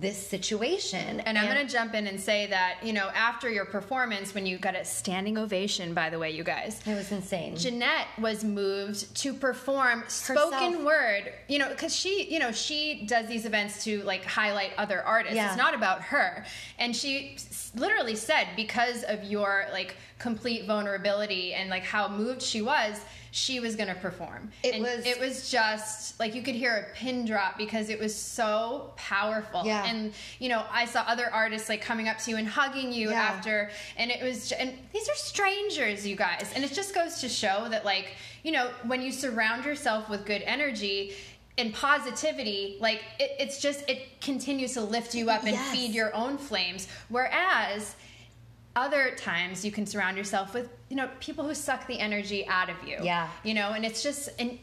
this 0.00 0.18
situation. 0.26 1.20
And 1.20 1.38
I'm 1.38 1.46
going 1.46 1.64
to 1.64 1.72
jump 1.72 1.94
in 1.94 2.08
and 2.08 2.18
say 2.18 2.46
that, 2.46 2.78
you 2.82 2.92
know, 2.92 3.10
after 3.14 3.48
your 3.48 3.64
performance, 3.64 4.34
when 4.34 4.44
you 4.44 4.58
got 4.58 4.74
a 4.74 4.84
standing 4.84 5.38
ovation, 5.38 5.94
by 5.94 6.10
the 6.10 6.18
way, 6.18 6.32
you 6.32 6.42
guys, 6.42 6.80
it 6.84 6.94
was 6.94 7.12
insane. 7.12 7.56
Jeanette 7.56 8.08
was 8.18 8.42
moved 8.42 9.14
to 9.18 9.32
perform 9.32 10.02
spoken 10.08 10.52
Herself. 10.72 10.84
word, 10.84 11.32
you 11.46 11.60
know, 11.60 11.68
because 11.68 11.94
she, 11.94 12.26
you 12.28 12.40
know, 12.40 12.50
she 12.50 13.06
does 13.06 13.28
these 13.28 13.46
events 13.46 13.84
to 13.84 14.02
like 14.02 14.24
highlight 14.24 14.72
other 14.78 15.00
artists. 15.02 15.36
Yeah. 15.36 15.48
It's 15.48 15.56
not 15.56 15.74
about 15.74 16.02
her. 16.02 16.44
And 16.80 16.96
she 16.96 17.34
s- 17.34 17.70
literally 17.76 18.16
said, 18.16 18.48
because 18.56 19.04
of 19.04 19.22
your 19.22 19.66
like 19.72 19.94
complete 20.18 20.66
vulnerability 20.66 21.54
and 21.54 21.70
like 21.70 21.84
how 21.84 22.08
moved 22.08 22.42
she 22.42 22.62
was, 22.62 23.00
she 23.34 23.58
was 23.58 23.74
going 23.74 23.88
to 23.88 23.96
perform. 23.96 24.52
It 24.62 24.74
and 24.74 24.84
was- 24.84 25.04
it 25.04 25.18
was 25.18 25.50
just 25.50 26.20
like 26.20 26.36
you 26.36 26.42
could 26.42 26.54
hear 26.54 26.76
a 26.92 26.96
pin 26.96 27.24
drop 27.24 27.58
because 27.58 27.90
it 27.90 27.98
was 27.98 28.14
so 28.14 28.92
powerful. 28.96 29.62
Yeah. 29.66 29.84
And 29.84 30.12
you 30.38 30.48
know, 30.48 30.64
I 30.70 30.84
saw 30.84 31.00
other 31.08 31.28
artists 31.34 31.68
like 31.68 31.82
coming 31.82 32.06
up 32.06 32.18
to 32.18 32.30
you 32.30 32.36
and 32.36 32.46
hugging 32.46 32.92
you 32.92 33.10
Yeah. 33.10 33.20
after 33.20 33.70
and 33.96 34.12
it 34.12 34.22
was 34.22 34.52
and 34.52 34.72
these 34.92 35.08
are 35.08 35.16
strangers 35.16 36.06
you 36.06 36.14
guys 36.14 36.52
and 36.54 36.62
it 36.64 36.72
just 36.72 36.94
goes 36.94 37.20
to 37.22 37.28
show 37.28 37.66
that 37.70 37.84
like 37.84 38.12
you 38.44 38.52
know 38.52 38.70
when 38.84 39.02
you 39.02 39.10
surround 39.10 39.64
yourself 39.64 40.08
with 40.08 40.24
good 40.24 40.42
energy 40.42 41.14
and 41.58 41.74
positivity 41.74 42.76
like 42.80 43.02
it, 43.18 43.32
it's 43.40 43.60
just 43.60 43.88
it 43.90 44.20
continues 44.20 44.74
to 44.74 44.80
lift 44.80 45.12
you 45.12 45.28
up 45.28 45.42
and 45.42 45.52
Yes. 45.52 45.72
feed 45.72 45.90
your 45.92 46.14
own 46.14 46.38
flames 46.38 46.86
whereas 47.08 47.96
other 48.76 49.14
times 49.16 49.64
you 49.64 49.70
can 49.70 49.86
surround 49.86 50.16
yourself 50.16 50.52
with 50.54 50.68
you 50.88 50.96
know 50.96 51.08
people 51.20 51.44
who 51.46 51.54
suck 51.54 51.86
the 51.86 51.98
energy 52.00 52.46
out 52.48 52.68
of 52.68 52.76
you 52.86 52.98
Yeah. 53.02 53.28
you 53.42 53.54
know 53.54 53.70
and 53.72 53.84
it's 53.84 54.02
just 54.02 54.28
and 54.38 54.58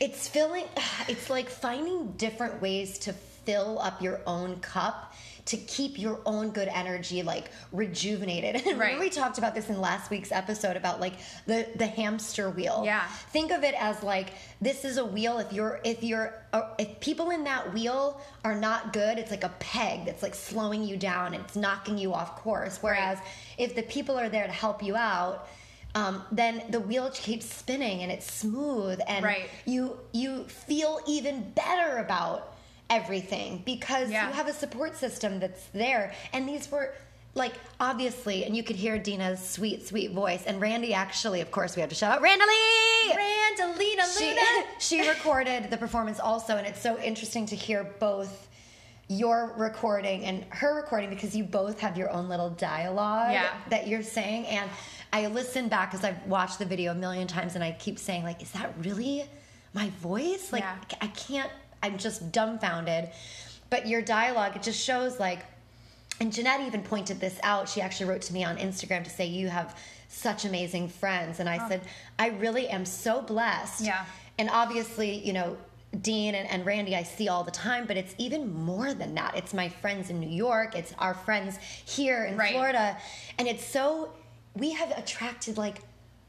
It's 0.00 0.28
filling, 0.28 0.64
it's 1.08 1.30
like 1.30 1.48
finding 1.48 2.12
different 2.12 2.60
ways 2.60 2.98
to 3.00 3.14
fill 3.46 3.78
up 3.78 4.02
your 4.02 4.20
own 4.26 4.56
cup 4.60 5.14
to 5.46 5.56
keep 5.56 5.96
your 5.96 6.18
own 6.26 6.50
good 6.50 6.66
energy 6.66 7.22
like 7.22 7.50
rejuvenated. 7.72 8.56
And 8.66 8.78
Right. 8.80 8.98
we 8.98 9.08
talked 9.10 9.38
about 9.38 9.54
this 9.54 9.68
in 9.70 9.80
last 9.80 10.10
week's 10.10 10.32
episode 10.32 10.76
about 10.76 11.00
like 11.00 11.14
the 11.46 11.66
the 11.76 11.86
hamster 11.86 12.50
wheel. 12.50 12.82
Yeah. 12.84 13.06
Think 13.32 13.52
of 13.52 13.62
it 13.62 13.74
as 13.78 14.02
like 14.02 14.30
this 14.60 14.84
is 14.84 14.96
a 14.98 15.04
wheel 15.04 15.38
if 15.38 15.52
you're 15.52 15.80
if 15.84 16.02
you're 16.02 16.34
uh, 16.52 16.70
if 16.78 16.98
people 17.00 17.30
in 17.30 17.44
that 17.44 17.72
wheel 17.72 18.20
are 18.44 18.56
not 18.56 18.92
good, 18.92 19.18
it's 19.18 19.30
like 19.30 19.44
a 19.44 19.54
peg 19.60 20.04
that's 20.04 20.22
like 20.22 20.34
slowing 20.34 20.82
you 20.82 20.96
down 20.96 21.32
and 21.34 21.44
it's 21.44 21.54
knocking 21.56 21.96
you 21.96 22.12
off 22.12 22.36
course. 22.36 22.78
Whereas 22.80 23.18
if 23.56 23.74
the 23.76 23.82
people 23.84 24.18
are 24.18 24.28
there 24.28 24.46
to 24.46 24.52
help 24.52 24.82
you 24.82 24.96
out, 24.96 25.48
um, 25.94 26.22
then 26.32 26.64
the 26.70 26.80
wheel 26.80 27.10
keeps 27.14 27.46
spinning 27.46 28.02
and 28.02 28.10
it's 28.10 28.30
smooth 28.32 28.98
and 29.06 29.24
Right. 29.24 29.48
you 29.64 29.98
you 30.12 30.44
feel 30.44 31.00
even 31.06 31.52
better 31.52 31.98
about 31.98 32.55
everything 32.90 33.62
because 33.64 34.10
Yeah. 34.10 34.28
you 34.28 34.34
have 34.34 34.48
a 34.48 34.52
support 34.52 34.96
system 34.96 35.40
that's 35.40 35.66
there 35.74 36.12
and 36.32 36.48
these 36.48 36.70
were 36.70 36.94
like 37.34 37.52
obviously 37.80 38.44
and 38.44 38.56
you 38.56 38.62
could 38.62 38.76
hear 38.76 38.96
dina's 38.98 39.46
sweet 39.46 39.86
sweet 39.86 40.12
voice 40.12 40.44
and 40.46 40.60
randy 40.60 40.94
actually 40.94 41.40
of 41.40 41.50
course 41.50 41.74
we 41.76 41.80
have 41.80 41.88
to 41.90 41.96
shout 41.96 42.12
out 42.16 42.22
randalee 42.22 43.16
Randalina 43.16 44.18
she, 44.18 44.26
Luna 44.28 44.64
she 44.78 45.08
recorded 45.08 45.68
the 45.70 45.76
performance 45.76 46.20
also 46.20 46.56
and 46.56 46.66
it's 46.66 46.80
so 46.80 46.98
interesting 47.00 47.44
to 47.46 47.56
hear 47.56 47.84
both 47.98 48.48
your 49.08 49.52
recording 49.56 50.24
and 50.24 50.44
her 50.50 50.74
recording 50.76 51.10
because 51.10 51.34
you 51.36 51.44
both 51.44 51.78
have 51.80 51.96
your 51.96 52.10
own 52.10 52.28
little 52.28 52.50
dialogue 52.50 53.32
Yeah. 53.32 53.52
that 53.70 53.86
you're 53.86 54.02
saying 54.02 54.46
and 54.46 54.68
i 55.12 55.26
listen 55.26 55.68
back 55.68 55.90
because 55.92 56.04
i've 56.04 56.24
watched 56.26 56.58
the 56.58 56.64
video 56.64 56.92
a 56.92 56.94
million 56.94 57.26
times 57.28 57.54
and 57.54 57.62
i 57.62 57.70
keep 57.72 57.98
saying 57.98 58.22
like 58.24 58.42
is 58.42 58.50
that 58.52 58.72
really 58.80 59.24
my 59.74 59.90
voice 60.00 60.52
like 60.52 60.62
Yeah. 60.62 60.76
i 61.00 61.06
can't 61.08 61.50
i'm 61.82 61.98
just 61.98 62.32
dumbfounded 62.32 63.10
but 63.70 63.86
your 63.86 64.02
dialogue 64.02 64.56
it 64.56 64.62
just 64.62 64.82
shows 64.82 65.18
like 65.20 65.40
and 66.20 66.32
Jeanette 66.32 66.60
even 66.62 66.82
pointed 66.82 67.20
this 67.20 67.38
out. 67.42 67.68
She 67.68 67.80
actually 67.80 68.06
wrote 68.06 68.22
to 68.22 68.32
me 68.32 68.42
on 68.44 68.56
Instagram 68.56 69.04
to 69.04 69.10
say, 69.10 69.26
You 69.26 69.48
have 69.48 69.76
such 70.08 70.44
amazing 70.44 70.88
friends. 70.88 71.40
And 71.40 71.48
I 71.48 71.58
oh. 71.62 71.68
said, 71.68 71.82
I 72.18 72.28
really 72.28 72.68
am 72.68 72.84
so 72.84 73.20
blessed. 73.20 73.84
Yeah. 73.84 74.04
And 74.38 74.48
obviously, 74.50 75.18
you 75.18 75.32
know, 75.32 75.56
Dean 76.00 76.34
and, 76.34 76.48
and 76.48 76.64
Randy 76.66 76.96
I 76.96 77.02
see 77.02 77.28
all 77.28 77.44
the 77.44 77.50
time, 77.50 77.86
but 77.86 77.96
it's 77.96 78.14
even 78.18 78.52
more 78.52 78.92
than 78.94 79.14
that. 79.14 79.36
It's 79.36 79.54
my 79.54 79.68
friends 79.68 80.10
in 80.10 80.20
New 80.20 80.28
York, 80.28 80.74
it's 80.74 80.92
our 80.98 81.14
friends 81.14 81.58
here 81.58 82.24
in 82.24 82.36
Right. 82.36 82.52
Florida. 82.52 82.98
And 83.38 83.48
it's 83.48 83.64
so, 83.64 84.10
we 84.54 84.72
have 84.72 84.90
attracted 84.92 85.56
like 85.56 85.82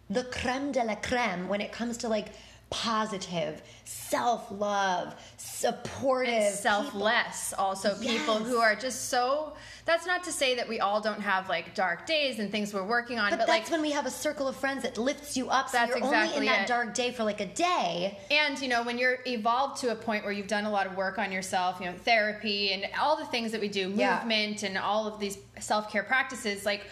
the 0.10 0.24
creme 0.26 0.72
de 0.72 0.84
la 0.84 0.96
creme 0.96 1.50
when 1.50 1.60
it 1.60 1.72
comes 1.72 1.98
to 1.98 2.08
like 2.08 2.28
positive, 2.70 3.62
self 3.86 4.48
love, 4.52 5.16
supportive, 5.38 6.34
and 6.34 6.44
people. 6.44 6.58
selfless 6.62 7.54
also 7.58 7.96
people 7.96 8.40
Yes. 8.40 8.48
who 8.48 8.58
are 8.58 8.76
just 8.76 9.10
so 9.10 9.54
that's 9.86 10.06
not 10.06 10.24
to 10.26 10.34
say 10.34 10.56
that 10.56 10.68
we 10.68 10.82
all 10.82 11.00
don't 11.00 11.22
have 11.22 11.48
like 11.48 11.74
dark 11.74 12.06
days 12.06 12.40
and 12.40 12.52
things 12.52 12.74
we're 12.74 12.84
working 12.86 13.20
on 13.20 13.30
But, 13.30 13.40
but, 13.40 13.48
that's 13.48 13.64
like 13.70 13.72
when 13.72 13.82
we 13.82 13.92
have 13.92 14.06
a 14.06 14.12
circle 14.12 14.48
of 14.50 14.56
friends 14.58 14.84
that 14.84 14.98
lifts 14.98 15.38
you 15.38 15.50
up. 15.50 15.70
So 15.70 15.78
That's 15.78 15.96
you're 15.96 16.04
only 16.04 16.36
in 16.36 16.46
that 16.46 16.64
it. 16.64 16.68
dark 16.68 16.94
day 16.94 17.12
for 17.12 17.24
like 17.24 17.40
a 17.40 17.46
day. 17.46 18.18
and 18.30 18.60
you 18.62 18.68
know 18.68 18.84
when 18.84 18.98
you're 18.98 19.20
evolved 19.26 19.80
to 19.82 19.92
a 19.92 19.96
point 19.96 20.24
where 20.26 20.34
you've 20.34 20.48
done 20.48 20.66
a 20.66 20.70
lot 20.72 20.88
of 20.88 20.96
work 20.98 21.18
on 21.18 21.32
yourself 21.32 21.80
you 21.80 21.86
know 21.86 21.94
therapy 21.94 22.74
and 22.74 22.86
all 23.00 23.16
the 23.16 23.26
things 23.26 23.52
that 23.54 23.62
we 23.62 23.70
do 23.70 23.90
Yeah. 23.96 24.18
movement 24.20 24.64
and 24.64 24.78
all 24.78 25.08
of 25.08 25.20
these 25.22 25.38
self-care 25.60 26.04
practices 26.04 26.66
like 26.66 26.86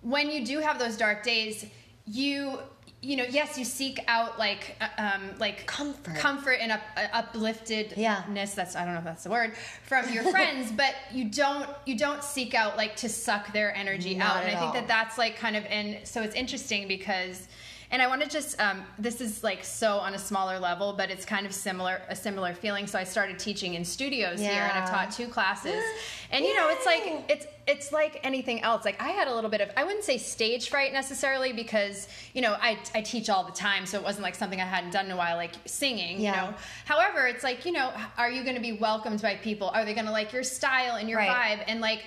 when 0.00 0.30
you 0.30 0.44
do 0.46 0.60
have 0.60 0.78
those 0.78 0.96
dark 0.96 1.22
days 1.22 1.66
you 2.06 2.58
you 3.02 3.16
know 3.16 3.24
yes 3.30 3.56
you 3.58 3.64
seek 3.64 3.98
out 4.08 4.38
like 4.38 4.76
uh, 4.80 4.88
um 4.98 5.22
like 5.38 5.66
Comfort. 5.66 6.16
comfort 6.16 6.58
and 6.60 6.72
up, 6.72 6.80
uh, 6.96 7.22
upliftedness 7.22 7.96
Yeah. 7.96 8.22
that's 8.54 8.76
i 8.76 8.84
don't 8.84 8.92
know 8.92 8.98
if 8.98 9.04
that's 9.04 9.24
the 9.24 9.30
word 9.30 9.54
from 9.84 10.12
your 10.12 10.22
friends 10.30 10.70
but 10.70 10.94
you 11.12 11.24
don't 11.24 11.68
you 11.86 11.96
don't 11.96 12.22
seek 12.22 12.54
out 12.54 12.76
like 12.76 12.96
to 12.96 13.08
suck 13.08 13.52
their 13.52 13.74
energy 13.74 14.14
Not 14.14 14.36
out 14.36 14.42
and 14.44 14.48
i 14.54 14.60
think 14.60 14.62
all. 14.68 14.72
that 14.74 14.88
that's 14.88 15.16
like 15.16 15.36
kind 15.38 15.56
of 15.56 15.64
and 15.66 16.06
so 16.06 16.22
it's 16.22 16.34
interesting 16.34 16.88
because 16.88 17.48
and 17.92 18.00
I 18.00 18.06
want 18.06 18.22
to 18.22 18.28
just 18.28 18.60
um, 18.60 18.82
this 18.98 19.20
is 19.20 19.42
like 19.42 19.64
so 19.64 19.96
on 19.98 20.14
a 20.14 20.18
smaller 20.18 20.58
level, 20.58 20.92
but 20.92 21.10
it's 21.10 21.24
kind 21.24 21.44
of 21.46 21.52
similar 21.52 22.00
a 22.08 22.14
similar 22.16 22.54
feeling. 22.54 22.86
So 22.86 22.98
I 22.98 23.04
started 23.04 23.38
teaching 23.38 23.74
in 23.74 23.84
studios 23.84 24.38
here, 24.40 24.62
and 24.62 24.72
I've 24.72 24.88
taught 24.90 25.10
two 25.10 25.26
classes, 25.26 25.82
and 26.30 26.44
you 26.44 26.54
know 26.54 26.68
it's 26.70 26.86
like 26.86 27.02
it's 27.28 27.46
it's 27.66 27.92
like 27.92 28.20
anything 28.22 28.62
else. 28.62 28.84
Like 28.84 29.00
I 29.00 29.08
had 29.10 29.28
a 29.28 29.34
little 29.34 29.50
bit 29.50 29.60
of 29.60 29.70
I 29.76 29.84
wouldn't 29.84 30.04
say 30.04 30.18
stage 30.18 30.70
fright 30.70 30.92
necessarily 30.92 31.52
because 31.52 32.08
you 32.32 32.42
know 32.42 32.56
I 32.60 32.78
I 32.94 33.00
teach 33.00 33.28
all 33.28 33.44
the 33.44 33.52
time, 33.52 33.86
so 33.86 33.98
it 33.98 34.04
wasn't 34.04 34.22
like 34.24 34.34
something 34.34 34.60
I 34.60 34.64
hadn't 34.64 34.92
done 34.92 35.06
in 35.06 35.10
a 35.12 35.16
while, 35.16 35.36
like 35.36 35.54
singing. 35.66 36.20
Yeah. 36.20 36.30
You 36.46 36.50
know, 36.52 36.56
however, 36.84 37.26
it's 37.26 37.42
like 37.44 37.64
you 37.66 37.72
know, 37.72 37.92
are 38.16 38.30
you 38.30 38.42
going 38.44 38.56
to 38.56 38.62
be 38.62 38.72
welcomed 38.72 39.20
by 39.20 39.34
people? 39.36 39.68
Are 39.68 39.84
they 39.84 39.94
going 39.94 40.06
to 40.06 40.12
like 40.12 40.32
your 40.32 40.44
style 40.44 40.94
and 40.96 41.08
your 41.08 41.18
Right. 41.18 41.58
vibe? 41.58 41.64
And 41.66 41.80
like 41.80 42.04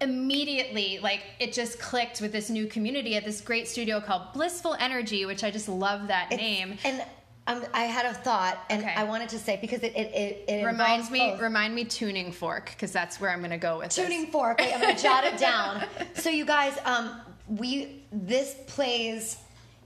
immediately 0.00 0.98
like 1.02 1.22
it 1.40 1.52
just 1.52 1.78
clicked 1.80 2.20
with 2.20 2.32
this 2.32 2.50
new 2.50 2.66
community 2.66 3.16
at 3.16 3.24
this 3.24 3.40
great 3.40 3.66
studio 3.66 4.00
called 4.00 4.22
blissful 4.32 4.74
energy 4.78 5.24
which 5.26 5.42
i 5.42 5.50
just 5.50 5.68
love 5.68 6.08
that 6.08 6.30
It's- 6.32 6.40
name 6.40 6.78
And 6.84 7.04
um, 7.48 7.64
I 7.72 7.84
had 7.84 8.04
a 8.04 8.12
thought, 8.12 8.58
and 8.68 8.82
Okay. 8.82 8.92
I 8.94 9.04
wanted 9.04 9.30
to 9.30 9.38
say 9.38 9.56
because 9.58 9.82
it 9.82 9.96
it 9.96 10.14
it, 10.14 10.44
it 10.48 10.66
reminds 10.66 11.10
me 11.10 11.30
both. 11.30 11.40
remind 11.40 11.74
me 11.74 11.84
tuning 11.86 12.30
fork 12.30 12.66
because 12.66 12.92
that's 12.92 13.18
where 13.22 13.30
i'm 13.30 13.38
going 13.38 13.52
to 13.52 13.56
go 13.56 13.78
with 13.78 13.88
tuning 13.88 14.24
this. 14.24 14.30
fork. 14.30 14.58
Wait, 14.58 14.70
I'm 14.74 14.82
gonna 14.82 14.98
jot 14.98 15.24
it 15.24 15.38
down. 15.38 15.82
So 16.16 16.28
you 16.28 16.44
guys, 16.44 16.76
um, 16.84 17.18
we 17.48 18.02
this 18.12 18.54
plays 18.66 19.38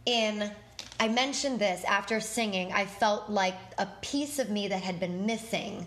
in. 0.07 0.51
I 0.99 1.07
mentioned 1.07 1.61
this 1.61 1.85
after 1.85 2.19
singing. 2.19 2.73
I 2.73 2.85
felt 2.85 3.31
like 3.31 3.55
a 3.79 3.87
piece 4.01 4.41
of 4.41 4.51
me 4.51 4.67
that 4.67 4.83
had 4.83 4.99
been 4.99 5.25
missing, 5.25 5.87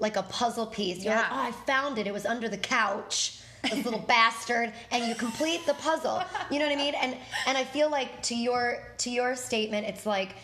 like 0.00 0.16
a 0.16 0.24
puzzle 0.24 0.66
piece. 0.66 1.04
You're 1.04 1.14
like, 1.14 1.30
oh, 1.30 1.40
I 1.50 1.52
found 1.52 1.98
it. 1.98 2.08
It 2.08 2.12
was 2.12 2.26
under 2.26 2.48
the 2.48 2.58
couch. 2.58 3.38
This 3.62 3.84
little 3.84 4.00
bastard, 4.08 4.72
and 4.90 5.06
you 5.06 5.14
complete 5.14 5.64
the 5.66 5.74
puzzle. 5.74 6.22
You 6.50 6.58
know 6.58 6.66
what 6.66 6.72
I 6.72 6.76
mean? 6.76 6.94
And 6.94 7.16
and 7.46 7.56
I 7.56 7.64
feel 7.64 7.90
like 7.90 8.22
to 8.24 8.34
your 8.34 8.82
to 8.98 9.10
your 9.10 9.36
statement, 9.36 9.86
it's 9.86 10.04
like, 10.06 10.34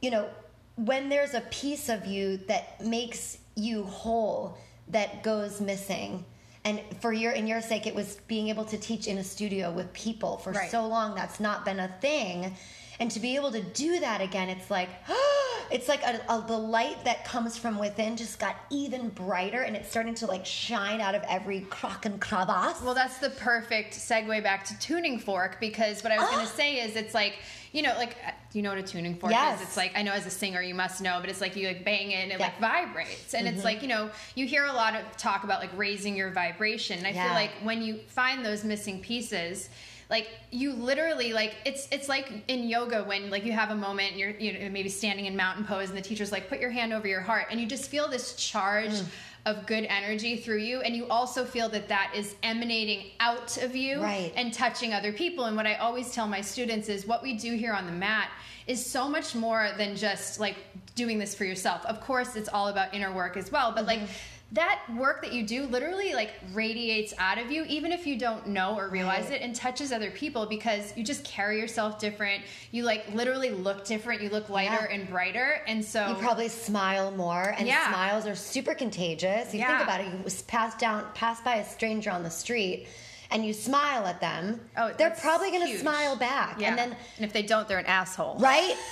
you 0.00 0.10
know, 0.10 0.28
when 0.76 1.08
there's 1.08 1.34
a 1.34 1.42
piece 1.42 1.88
of 1.88 2.06
you 2.06 2.38
that 2.48 2.84
makes 2.84 3.38
you 3.54 3.84
whole 3.84 4.56
that 4.88 5.22
goes 5.22 5.60
missing 5.60 6.24
and 6.64 6.80
for 7.00 7.12
your 7.12 7.32
in 7.32 7.46
your 7.46 7.60
sake 7.60 7.86
it 7.86 7.94
was 7.94 8.18
being 8.26 8.48
able 8.48 8.64
to 8.64 8.78
teach 8.78 9.06
in 9.06 9.18
a 9.18 9.24
studio 9.24 9.70
with 9.70 9.92
people 9.92 10.38
for 10.38 10.52
Right. 10.52 10.70
so 10.70 10.86
long 10.86 11.14
that's 11.14 11.38
not 11.38 11.64
been 11.64 11.78
a 11.80 11.88
thing 12.00 12.54
and 13.02 13.10
to 13.10 13.18
be 13.18 13.34
able 13.34 13.50
to 13.50 13.60
do 13.60 13.98
that 13.98 14.20
again 14.20 14.48
it's 14.48 14.70
like 14.70 14.88
it's 15.72 15.88
like 15.88 16.02
a, 16.04 16.20
a, 16.28 16.44
the 16.46 16.56
light 16.56 17.02
that 17.04 17.24
comes 17.24 17.58
from 17.58 17.76
within 17.78 18.16
just 18.16 18.38
got 18.38 18.54
even 18.70 19.08
brighter 19.08 19.62
and 19.62 19.74
it's 19.74 19.90
starting 19.90 20.14
to 20.14 20.26
like 20.26 20.46
shine 20.46 21.00
out 21.00 21.14
of 21.16 21.22
every 21.28 21.62
crock 21.62 22.06
and 22.06 22.20
crevasse 22.20 22.80
well 22.82 22.94
that's 22.94 23.18
the 23.18 23.30
perfect 23.30 23.92
segue 23.94 24.40
back 24.44 24.64
to 24.64 24.78
tuning 24.78 25.18
fork 25.18 25.58
because 25.58 26.04
what 26.04 26.12
i 26.12 26.16
was 26.18 26.28
going 26.30 26.46
to 26.46 26.52
say 26.52 26.76
is 26.80 26.94
it's 26.94 27.12
like 27.12 27.34
you 27.72 27.82
know 27.82 27.92
like 27.96 28.16
uh, 28.24 28.30
you 28.52 28.62
know 28.62 28.68
what 28.68 28.78
a 28.78 28.82
tuning 28.84 29.16
fork 29.16 29.32
Yes. 29.32 29.60
is 29.60 29.66
it's 29.66 29.76
like 29.76 29.92
i 29.96 30.02
know 30.02 30.12
as 30.12 30.24
a 30.26 30.30
singer 30.30 30.62
you 30.62 30.74
must 30.74 31.00
know 31.02 31.18
but 31.20 31.28
it's 31.28 31.40
like 31.40 31.56
you 31.56 31.66
like 31.66 31.84
bang 31.84 32.12
it 32.12 32.22
and 32.22 32.30
it 32.32 32.38
Yeah. 32.38 32.50
Mm-hmm. 32.50 32.62
like 32.62 32.72
vibrates 32.86 33.34
and 33.34 33.48
it's 33.48 33.64
like 33.64 33.82
you 33.82 33.88
know 33.88 34.10
you 34.36 34.46
hear 34.46 34.66
a 34.66 34.72
lot 34.72 34.94
of 34.94 35.16
talk 35.16 35.42
about 35.42 35.58
like 35.60 35.76
raising 35.76 36.14
your 36.14 36.30
vibration 36.30 36.98
and 36.98 37.06
i 37.08 37.10
Yeah. 37.10 37.24
feel 37.24 37.34
like 37.34 37.50
when 37.64 37.82
you 37.82 37.96
find 38.06 38.44
those 38.46 38.62
missing 38.62 39.00
pieces 39.00 39.68
like 40.12 40.28
you 40.50 40.74
literally 40.74 41.32
like 41.32 41.54
it's 41.64 41.88
it's 41.90 42.06
like 42.08 42.30
in 42.46 42.68
yoga 42.68 43.02
when 43.02 43.30
like 43.30 43.44
you 43.46 43.52
have 43.52 43.70
a 43.70 43.74
moment 43.74 44.10
and 44.10 44.20
you're 44.20 44.30
you 44.32 44.52
know 44.52 44.68
maybe 44.68 44.90
standing 44.90 45.24
in 45.24 45.34
mountain 45.34 45.64
pose 45.64 45.88
and 45.88 45.96
the 45.96 46.02
teacher's 46.02 46.30
like 46.30 46.48
put 46.50 46.60
your 46.60 46.70
hand 46.70 46.92
over 46.92 47.08
your 47.08 47.22
heart. 47.22 47.46
And 47.50 47.58
you 47.58 47.66
just 47.66 47.90
feel 47.90 48.06
this 48.08 48.36
charge 48.36 48.90
Mm. 48.92 49.06
of 49.46 49.66
good 49.66 49.84
energy 49.86 50.36
through 50.36 50.58
you. 50.58 50.82
And 50.82 50.94
you 50.94 51.08
also 51.08 51.44
feel 51.44 51.68
that 51.70 51.88
that 51.88 52.12
is 52.14 52.36
emanating 52.44 53.06
out 53.18 53.56
of 53.56 53.74
you 53.74 54.00
Right. 54.00 54.32
and 54.36 54.52
touching 54.52 54.92
other 54.92 55.12
people. 55.12 55.46
And 55.46 55.56
what 55.56 55.66
i 55.66 55.74
always 55.76 56.12
tell 56.14 56.28
my 56.28 56.42
students 56.42 56.88
is 56.88 57.06
what 57.06 57.22
we 57.24 57.32
do 57.34 57.56
here 57.56 57.72
on 57.72 57.86
the 57.86 57.92
mat 57.92 58.28
is 58.68 58.84
so 58.84 59.08
much 59.08 59.34
more 59.34 59.70
than 59.78 59.96
just 59.96 60.38
like 60.38 60.56
doing 60.94 61.18
this 61.18 61.34
for 61.34 61.44
yourself. 61.44 61.84
Of 61.86 62.00
course 62.02 62.36
it's 62.36 62.50
all 62.50 62.68
about 62.68 62.94
inner 62.94 63.12
work 63.12 63.36
as 63.38 63.50
well. 63.50 63.72
But 63.72 63.86
like 63.86 64.02
that 64.52 64.80
work 64.96 65.22
that 65.22 65.32
you 65.32 65.46
do 65.46 65.64
literally 65.64 66.12
like 66.12 66.32
radiates 66.52 67.14
out 67.18 67.38
of 67.38 67.50
you 67.50 67.64
even 67.68 67.90
if 67.90 68.06
you 68.06 68.18
don't 68.18 68.46
know 68.46 68.76
or 68.76 68.88
realize 68.90 69.24
Right. 69.24 69.40
it 69.40 69.42
and 69.42 69.54
touches 69.56 69.92
other 69.92 70.10
people 70.10 70.44
because 70.44 70.94
you 70.96 71.02
just 71.02 71.24
carry 71.24 71.58
yourself 71.58 71.98
different. 71.98 72.42
You 72.70 72.84
like 72.84 73.12
literally 73.14 73.48
look 73.50 73.86
different. 73.86 74.20
You 74.20 74.28
look 74.28 74.50
lighter 74.50 74.86
Yeah. 74.90 74.94
and 74.96 75.08
brighter 75.08 75.62
and 75.66 75.82
so 75.82 76.06
you 76.06 76.14
probably 76.16 76.48
smile 76.48 77.10
more 77.12 77.54
and 77.56 77.66
Yeah. 77.66 77.88
smiles 77.88 78.26
are 78.26 78.34
super 78.34 78.74
contagious. 78.74 79.54
You 79.54 79.64
think 79.64 79.80
about 79.82 80.00
it. 80.02 80.06
You 80.08 80.22
pass 80.46 80.74
down 80.76 81.06
pass 81.14 81.40
by 81.40 81.56
a 81.56 81.64
stranger 81.64 82.10
on 82.10 82.22
the 82.22 82.30
street 82.30 82.88
and 83.30 83.46
you 83.46 83.54
smile 83.54 84.04
at 84.06 84.20
them 84.20 84.60
oh 84.76 84.92
they're 84.98 85.16
probably 85.22 85.50
going 85.50 85.66
to 85.66 85.78
smile 85.78 86.14
back 86.16 86.60
yeah. 86.60 86.68
and 86.68 86.76
then 86.78 86.96
and 87.16 87.24
if 87.24 87.32
they 87.32 87.42
don't 87.42 87.66
they're 87.68 87.78
an 87.78 87.86
asshole. 87.86 88.36
Right? 88.38 88.76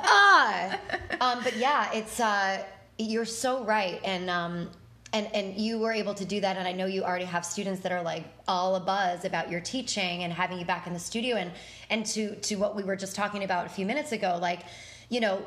Ah! 0.00 0.78
Um, 1.20 1.42
but 1.42 1.56
yeah 1.56 1.90
it's 1.92 2.20
uh 2.20 2.62
you're 2.98 3.24
so 3.24 3.64
right 3.64 4.00
and 4.04 4.28
um 4.30 4.70
and 5.12 5.26
and 5.34 5.56
you 5.56 5.78
were 5.78 5.92
able 5.92 6.14
to 6.14 6.24
do 6.24 6.40
that. 6.40 6.56
And 6.56 6.66
i 6.68 6.72
know 6.72 6.86
you 6.86 7.02
already 7.02 7.24
have 7.24 7.44
students 7.44 7.80
that 7.82 7.92
are 7.92 8.02
like 8.02 8.24
all 8.46 8.76
a 8.76 8.80
buzz 8.80 9.24
about 9.24 9.50
your 9.50 9.60
teaching 9.60 10.22
and 10.24 10.32
having 10.32 10.58
you 10.58 10.64
back 10.64 10.86
in 10.86 10.92
the 10.92 10.98
studio. 10.98 11.36
And 11.36 11.50
and 11.90 12.04
to 12.06 12.34
to 12.36 12.56
what 12.56 12.76
we 12.76 12.82
were 12.82 12.96
just 12.96 13.14
talking 13.16 13.44
about 13.44 13.66
a 13.66 13.68
few 13.68 13.86
minutes 13.86 14.12
ago 14.12 14.38
like 14.40 14.60
you 15.08 15.20
know 15.20 15.44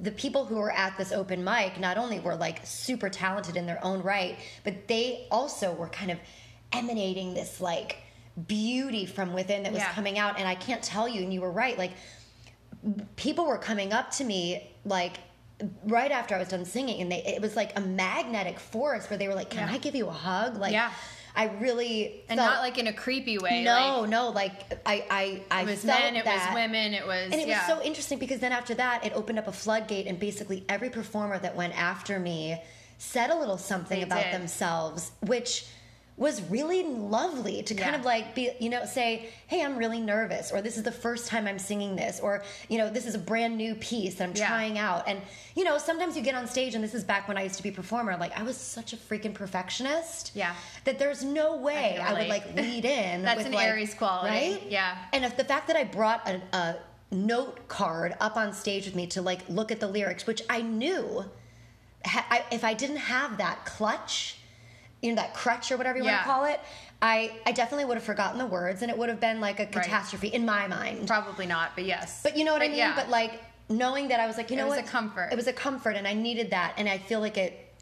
the 0.00 0.10
people 0.12 0.44
who 0.44 0.56
were 0.56 0.70
at 0.72 0.96
this 0.98 1.10
open 1.12 1.42
mic 1.42 1.80
not 1.80 1.96
only 1.98 2.20
were 2.20 2.36
like 2.36 2.60
super 2.64 3.08
talented 3.08 3.56
in 3.56 3.66
their 3.66 3.82
own 3.84 4.02
right 4.02 4.36
but 4.62 4.88
they 4.88 5.26
also 5.30 5.72
were 5.74 5.88
kind 5.88 6.10
of 6.10 6.18
emanating 6.72 7.34
this 7.34 7.60
like 7.60 7.96
beauty 8.46 9.06
from 9.06 9.32
within 9.32 9.62
that 9.62 9.72
was 9.72 9.80
Yeah. 9.80 9.92
coming 9.92 10.18
out. 10.18 10.38
And 10.38 10.46
i 10.48 10.54
can't 10.54 10.82
tell 10.82 11.06
you 11.08 11.22
and 11.22 11.32
you 11.32 11.40
were 11.40 11.50
right 11.50 11.76
like 11.78 11.92
people 13.16 13.46
were 13.46 13.58
coming 13.58 13.92
up 13.92 14.10
to 14.12 14.24
me 14.24 14.70
like 14.84 15.18
right 15.84 16.10
after 16.10 16.34
I 16.34 16.38
was 16.38 16.48
done 16.48 16.64
singing, 16.64 17.00
and 17.00 17.10
they 17.12 17.22
it 17.24 17.40
was 17.42 17.56
like 17.56 17.76
a 17.78 17.80
magnetic 17.80 18.58
force 18.60 19.08
where 19.10 19.18
they 19.18 19.28
were 19.28 19.34
like, 19.34 19.50
"Can 19.50 19.68
Yeah. 19.68 19.74
I 19.74 19.78
give 19.78 19.94
you 19.94 20.06
a 20.08 20.12
hug?" 20.12 20.56
Like, 20.58 20.72
Yeah. 20.72 20.90
I 21.36 21.46
really 21.60 22.22
and 22.28 22.38
felt- 22.38 22.52
not 22.52 22.60
like 22.62 22.78
in 22.78 22.86
a 22.86 22.92
creepy 22.92 23.38
way. 23.38 23.64
no, 23.64 24.00
like, 24.02 24.10
no, 24.10 24.28
like 24.30 24.78
I 24.86 25.04
I 25.10 25.42
I 25.50 25.62
it 25.62 25.66
was 25.66 25.82
felt 25.84 25.98
men, 26.00 26.16
it 26.16 26.24
that. 26.24 26.46
was 26.50 26.54
women, 26.54 26.94
it 26.94 27.04
was 27.06 27.24
And 27.32 27.34
it 27.34 27.48
yeah. 27.48 27.66
was 27.68 27.76
so 27.78 27.82
interesting 27.84 28.18
because 28.18 28.38
then 28.38 28.52
after 28.52 28.74
that, 28.74 29.04
it 29.04 29.12
opened 29.14 29.38
up 29.40 29.48
a 29.48 29.52
floodgate, 29.52 30.06
and 30.06 30.18
basically 30.18 30.64
every 30.68 30.90
performer 30.90 31.38
that 31.40 31.56
went 31.56 31.76
after 31.76 32.20
me 32.20 32.60
said 32.98 33.30
a 33.30 33.34
little 33.34 33.58
something 33.58 33.98
They 33.98 34.04
about 34.04 34.22
did. 34.24 34.34
themselves, 34.34 35.10
which 35.26 35.66
was 36.16 36.40
really 36.42 36.84
lovely 36.84 37.62
to 37.64 37.74
kind 37.74 37.92
Yeah. 37.92 37.98
of 37.98 38.04
like 38.04 38.36
be, 38.36 38.50
you 38.60 38.68
know, 38.70 38.84
say, 38.84 39.30
hey, 39.48 39.64
I'm 39.64 39.76
really 39.76 40.00
nervous, 40.00 40.52
or 40.52 40.62
this 40.62 40.76
is 40.76 40.84
the 40.84 40.92
first 40.92 41.26
time 41.26 41.48
I'm 41.48 41.58
singing 41.58 41.96
this, 41.96 42.20
or, 42.20 42.44
you 42.68 42.78
know, 42.78 42.88
this 42.88 43.04
is 43.06 43.16
a 43.16 43.18
brand 43.18 43.56
new 43.58 43.74
piece 43.74 44.14
that 44.16 44.24
I'm 44.28 44.36
Yeah. 44.36 44.46
trying 44.46 44.78
out. 44.78 45.08
And, 45.08 45.20
you 45.56 45.64
know, 45.64 45.76
sometimes 45.76 46.16
you 46.16 46.22
get 46.22 46.36
on 46.36 46.46
stage, 46.46 46.76
and 46.76 46.84
this 46.84 46.94
is 46.94 47.02
back 47.02 47.26
when 47.26 47.36
I 47.36 47.42
used 47.42 47.56
to 47.56 47.64
be 47.64 47.70
a 47.70 47.72
performer, 47.72 48.16
like 48.16 48.38
I 48.38 48.44
was 48.44 48.56
such 48.56 48.92
a 48.92 48.96
freaking 48.96 49.34
perfectionist. 49.34 50.30
Yeah. 50.34 50.54
That 50.84 51.00
there's 51.00 51.24
no 51.24 51.56
way 51.56 51.94
can 51.96 52.06
I, 52.06 52.12
would 52.12 52.28
like 52.28 52.54
lead 52.54 52.84
in. 52.84 53.22
That's 53.24 53.38
with, 53.38 53.46
an 53.48 53.52
like- 53.54 53.66
Aries 53.66 53.92
quality. 53.94 54.52
Right? 54.52 54.62
Yeah. 54.68 54.96
And 55.12 55.24
if 55.24 55.36
the 55.36 55.44
fact 55.44 55.66
that 55.66 55.76
I 55.76 55.82
brought 55.82 56.28
a, 56.28 56.40
a 56.56 56.76
note 57.10 57.66
card 57.66 58.14
up 58.20 58.36
on 58.36 58.52
stage 58.52 58.84
with 58.86 58.94
me 58.94 59.08
to 59.08 59.20
like 59.20 59.40
look 59.48 59.72
at 59.72 59.80
the 59.80 59.88
lyrics, 59.88 60.28
which 60.28 60.42
I 60.48 60.62
knew, 60.62 61.24
I, 62.04 62.44
if 62.52 62.62
I 62.62 62.74
didn't 62.74 62.98
have 62.98 63.38
that 63.38 63.64
clutch, 63.64 64.36
you 65.04 65.10
know, 65.10 65.16
that 65.16 65.34
crutch 65.34 65.70
or 65.70 65.76
whatever 65.76 65.98
you 65.98 66.04
want 66.04 66.16
to 66.16 66.24
call 66.24 66.44
it, 66.46 66.60
I, 67.02 67.32
I 67.44 67.52
definitely 67.52 67.84
would 67.84 67.96
have 67.98 68.04
forgotten 68.04 68.38
the 68.38 68.46
words 68.46 68.80
and 68.80 68.90
it 68.90 68.96
would 68.96 69.10
have 69.10 69.20
been 69.20 69.38
like 69.38 69.60
a 69.60 69.66
catastrophe 69.66 70.28
in 70.28 70.46
my 70.46 70.66
mind. 70.66 71.06
Probably 71.06 71.46
not, 71.46 71.72
but 71.74 71.84
yes. 71.84 72.22
But 72.22 72.38
you 72.38 72.44
know 72.44 72.54
what 72.54 72.62
I 72.62 72.68
mean? 72.68 72.78
yeah. 72.78 72.94
But 72.94 73.10
like 73.10 73.42
knowing 73.68 74.08
that 74.08 74.20
I 74.20 74.26
was 74.26 74.38
like, 74.38 74.50
you 74.50 74.56
know, 74.56 74.66
what? 74.66 74.78
It 74.78 74.82
was 74.82 74.88
a 74.88 74.92
comfort. 74.92 75.28
It 75.30 75.36
was 75.36 75.46
a 75.46 75.52
comfort 75.52 75.96
and 75.96 76.08
I 76.08 76.14
needed 76.14 76.50
that. 76.50 76.74
And 76.78 76.88
I 76.88 76.96
feel 76.96 77.20
like 77.20 77.36
it, 77.36 77.74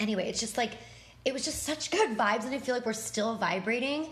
anyway, 0.00 0.28
it's 0.28 0.40
just 0.40 0.56
like, 0.56 0.72
it 1.24 1.32
was 1.32 1.44
just 1.44 1.62
such 1.62 1.92
good 1.92 2.18
vibes 2.18 2.44
and 2.44 2.54
I 2.54 2.58
feel 2.58 2.74
like 2.74 2.84
we're 2.84 2.92
still 2.92 3.36
vibrating. 3.36 4.08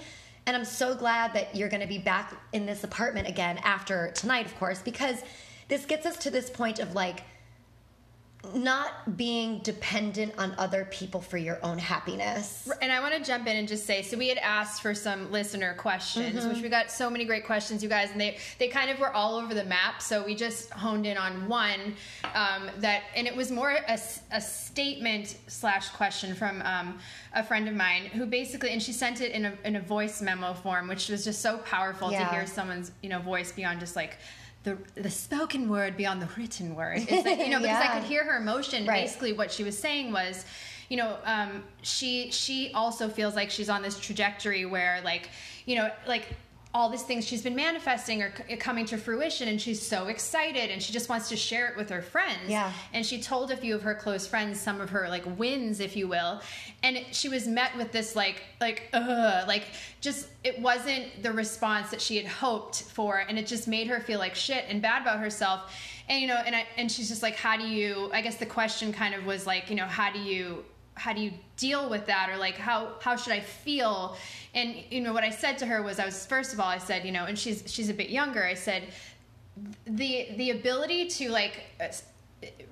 And 0.46 0.57
I'm 0.57 0.64
so 0.64 0.94
glad 0.94 1.35
that 1.35 1.57
you're 1.57 1.68
going 1.68 1.83
to 1.83 1.88
be 1.88 1.98
back 1.98 2.33
in 2.53 2.64
this 2.64 2.85
apartment 2.85 3.29
again 3.29 3.59
after 3.64 4.12
tonight, 4.12 4.46
of 4.46 4.57
course, 4.59 4.81
because 4.81 5.22
this 5.66 5.85
gets 5.85 6.07
us 6.07 6.16
to 6.18 6.31
this 6.31 6.51
point 6.51 6.79
of 6.79 6.94
like, 6.94 7.25
not 8.55 9.16
being 9.16 9.59
dependent 9.61 10.35
on 10.37 10.52
other 10.59 10.85
people 10.90 11.20
for 11.20 11.38
your 11.38 11.59
own 11.62 11.78
happiness. 11.78 12.68
And 12.83 12.90
I 12.90 12.98
want 13.00 13.14
to 13.14 13.22
jump 13.22 13.46
in 13.46 13.57
and 13.57 13.68
just 13.68 13.87
say, 13.87 14.02
so 14.02 14.18
we 14.18 14.28
had 14.28 14.38
asked 14.38 14.83
for 14.83 14.94
some 14.94 15.31
listener 15.31 15.74
questions, 15.74 16.40
Mm-hmm. 16.40 16.48
which 16.48 16.61
we 16.62 16.68
got 16.68 16.90
so 16.90 17.09
many 17.09 17.24
great 17.24 17.46
questions, 17.46 17.83
you 17.83 17.88
guys, 17.88 18.11
and 18.11 18.20
they 18.20 18.38
they 18.59 18.68
kind 18.68 18.90
of 18.90 18.98
were 18.98 19.12
all 19.12 19.37
over 19.37 19.55
the 19.55 19.64
map. 19.64 20.02
So 20.02 20.24
we 20.24 20.35
just 20.35 20.70
honed 20.70 21.07
in 21.07 21.16
on 21.16 21.48
one 21.48 21.94
um, 22.35 22.68
that, 22.78 23.02
and 23.14 23.26
it 23.26 23.35
was 23.37 23.50
more 23.50 23.76
a 23.88 24.40
statement 24.40 25.37
slash 25.46 25.88
question 25.90 26.35
from 26.35 26.62
um, 26.62 26.98
a 27.35 27.44
friend 27.44 27.68
of 27.68 27.74
mine 27.74 28.07
who 28.07 28.26
basically, 28.26 28.70
and 28.70 28.83
she 28.83 28.92
sent 28.92 29.20
it 29.20 29.33
in 29.33 29.46
a 29.46 29.52
in 29.64 29.76
a 29.76 29.81
voice 29.81 30.20
memo 30.20 30.52
form, 30.52 30.88
which 30.88 31.09
was 31.09 31.24
just 31.24 31.40
so 31.42 31.59
powerful 31.59 32.11
Yeah. 32.11 32.26
to 32.28 32.35
hear 32.35 32.46
someone's 32.46 32.90
you 33.02 33.09
know 33.09 33.20
voice 33.20 33.52
beyond 33.52 33.78
just 33.81 33.94
like. 33.96 34.18
The, 34.64 34.79
the 34.94 35.11
spoken 35.11 35.68
word 35.68 35.96
beyond 35.96 36.22
the 36.22 36.29
written 36.37 36.75
word. 36.75 37.05
It's 37.09 37.27
like, 37.27 37.38
you 37.40 37.48
know, 37.48 37.59
because 37.62 37.83
I 37.83 37.98
could 37.98 38.09
hear 38.09 38.25
her 38.25 38.37
emotion. 38.38 38.87
Right. 38.87 39.03
Basically, 39.03 39.33
what 39.33 39.51
she 39.51 39.64
was 39.64 39.77
saying 39.77 40.12
was, 40.12 40.44
you 40.88 40.96
know, 40.96 41.16
um, 41.25 41.64
she 41.83 42.31
she 42.31 42.70
also 42.72 43.09
feels 43.09 43.35
like 43.35 43.51
she's 43.51 43.68
on 43.68 43.83
this 43.83 43.98
trajectory 43.98 44.64
where, 44.64 45.01
like, 45.05 45.31
you 45.66 45.77
know, 45.77 45.90
like 46.07 46.29
all 46.74 46.88
these 46.88 47.02
things 47.02 47.26
she's 47.26 47.42
been 47.42 47.54
manifesting 47.54 48.22
are 48.22 48.32
c- 48.48 48.56
coming 48.56 48.87
to 48.87 48.96
fruition, 48.96 49.48
and 49.48 49.61
she's 49.61 49.80
so 49.80 50.06
excited, 50.06 50.70
and 50.70 50.82
she 50.82 50.92
just 50.92 51.08
wants 51.08 51.28
to 51.28 51.37
share 51.37 51.68
it 51.68 51.76
with 51.76 51.90
her 51.90 52.00
friends. 52.00 52.48
Yeah. 52.48 52.72
And 52.94 53.04
she 53.04 53.20
told 53.20 53.50
a 53.50 53.56
few 53.56 53.74
of 53.74 53.82
her 53.82 53.94
close 53.94 54.26
friends 54.26 54.58
some 54.58 54.80
of 54.80 54.90
her 54.90 55.08
like 55.08 55.24
wins, 55.38 55.80
if 55.80 55.96
you 55.96 56.08
will, 56.08 56.40
and 56.82 56.96
it, 56.96 57.14
she 57.14 57.28
was 57.28 57.46
met 57.46 57.76
with 57.76 57.92
this 57.92 58.16
like 58.16 58.42
like 58.61 58.88
ugh, 58.92 59.46
like 59.46 59.64
just 60.00 60.28
it 60.44 60.58
wasn't 60.61 61.22
the 61.22 61.32
response 61.32 61.90
that 61.90 62.00
she 62.00 62.16
had 62.16 62.26
hoped 62.26 62.82
for, 62.82 63.18
and 63.18 63.38
it 63.38 63.46
just 63.46 63.68
made 63.68 63.87
her 63.88 64.00
feel 64.00 64.18
like 64.18 64.35
shit 64.35 64.64
and 64.68 64.80
bad 64.80 65.02
about 65.02 65.20
herself. 65.20 65.74
And 66.08 66.20
you 66.20 66.26
know, 66.26 66.37
and 66.44 66.56
I 66.56 66.66
and 66.78 66.90
she's 66.90 67.08
just 67.08 67.22
like, 67.22 67.37
how 67.37 67.56
do 67.58 67.66
you? 67.66 68.11
I 68.14 68.22
guess 68.22 68.37
the 68.37 68.46
question 68.46 68.92
kind 68.92 69.14
of 69.14 69.26
was 69.26 69.46
like, 69.46 69.68
you 69.68 69.76
know, 69.76 69.85
how 69.87 70.11
do 70.11 70.18
you? 70.18 70.64
How 70.94 71.12
do 71.12 71.20
you 71.20 71.33
deal 71.57 71.88
with 71.88 72.07
that 72.07 72.28
or 72.31 72.37
like 72.37 72.57
how 72.57 72.90
how 73.00 73.16
should 73.16 73.33
i 73.33 73.40
feel 73.40 74.16
and 74.55 74.74
you 74.90 75.00
know 75.00 75.12
what 75.12 75.24
i 75.24 75.31
said 75.31 75.57
to 75.59 75.64
her 75.66 75.83
was 75.83 75.98
i 75.98 76.05
was 76.05 76.26
first 76.26 76.52
of 76.52 76.61
all 76.61 76.68
i 76.68 76.78
said 76.78 77.05
you 77.05 77.12
know 77.12 77.24
and 77.24 77.38
she's 77.38 77.62
she's 77.66 77.88
a 77.88 77.94
bit 77.94 78.11
younger 78.11 78.44
i 78.44 78.55
said 78.55 78.83
the 79.87 80.28
the 80.37 80.50
ability 80.50 81.07
to 81.09 81.31
like 81.31 81.62
uh, 81.81 81.87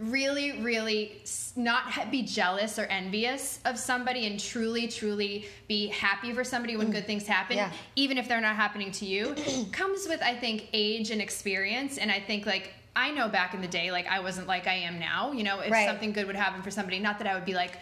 really 0.01 0.61
really 0.63 1.23
not 1.57 2.11
be 2.11 2.23
jealous 2.23 2.79
or 2.79 2.85
envious 2.87 3.61
of 3.65 3.79
somebody 3.79 4.27
and 4.27 4.41
truly 4.41 4.89
truly 4.89 5.47
be 5.69 5.87
happy 5.89 6.33
for 6.33 6.43
somebody 6.43 6.77
when 6.77 6.91
good 6.91 7.07
things 7.07 7.27
happen 7.27 7.57
Yeah. 7.57 7.71
even 7.97 8.19
if 8.19 8.27
they're 8.29 8.41
not 8.41 8.57
happening 8.57 8.91
to 8.93 9.07
you 9.07 9.35
comes 9.73 10.09
with 10.09 10.23
i 10.23 10.35
think 10.35 10.69
age 10.73 11.11
and 11.11 11.21
experience 11.23 11.99
and 11.99 12.11
i 12.11 12.19
think 12.19 12.47
like 12.47 12.73
i 12.97 13.11
know 13.13 13.29
back 13.29 13.55
in 13.55 13.61
the 13.61 13.69
day 13.69 13.93
like 13.93 14.07
i 14.09 14.19
wasn't 14.21 14.47
like 14.49 14.67
i 14.67 14.75
am 14.75 14.99
now 14.99 15.31
you 15.33 15.45
know 15.45 15.61
if 15.61 15.71
Right. 15.71 15.87
something 15.87 16.13
good 16.13 16.27
would 16.27 16.37
happen 16.37 16.63
for 16.63 16.71
somebody 16.73 16.99
not 16.99 17.19
that 17.19 17.29
i 17.29 17.35
would 17.35 17.45
be 17.45 17.55
like 17.55 17.75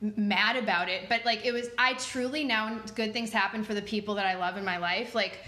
mad 0.00 0.56
about 0.56 0.88
it 0.88 1.08
but 1.08 1.24
like 1.24 1.44
it 1.44 1.52
was 1.52 1.68
i 1.76 1.92
truly 1.94 2.42
now 2.42 2.78
good 2.94 3.12
things 3.12 3.30
happen 3.32 3.62
for 3.62 3.74
the 3.74 3.82
people 3.82 4.14
that 4.14 4.26
i 4.26 4.34
love 4.34 4.56
in 4.56 4.64
my 4.64 4.78
life 4.78 5.14
like 5.14 5.40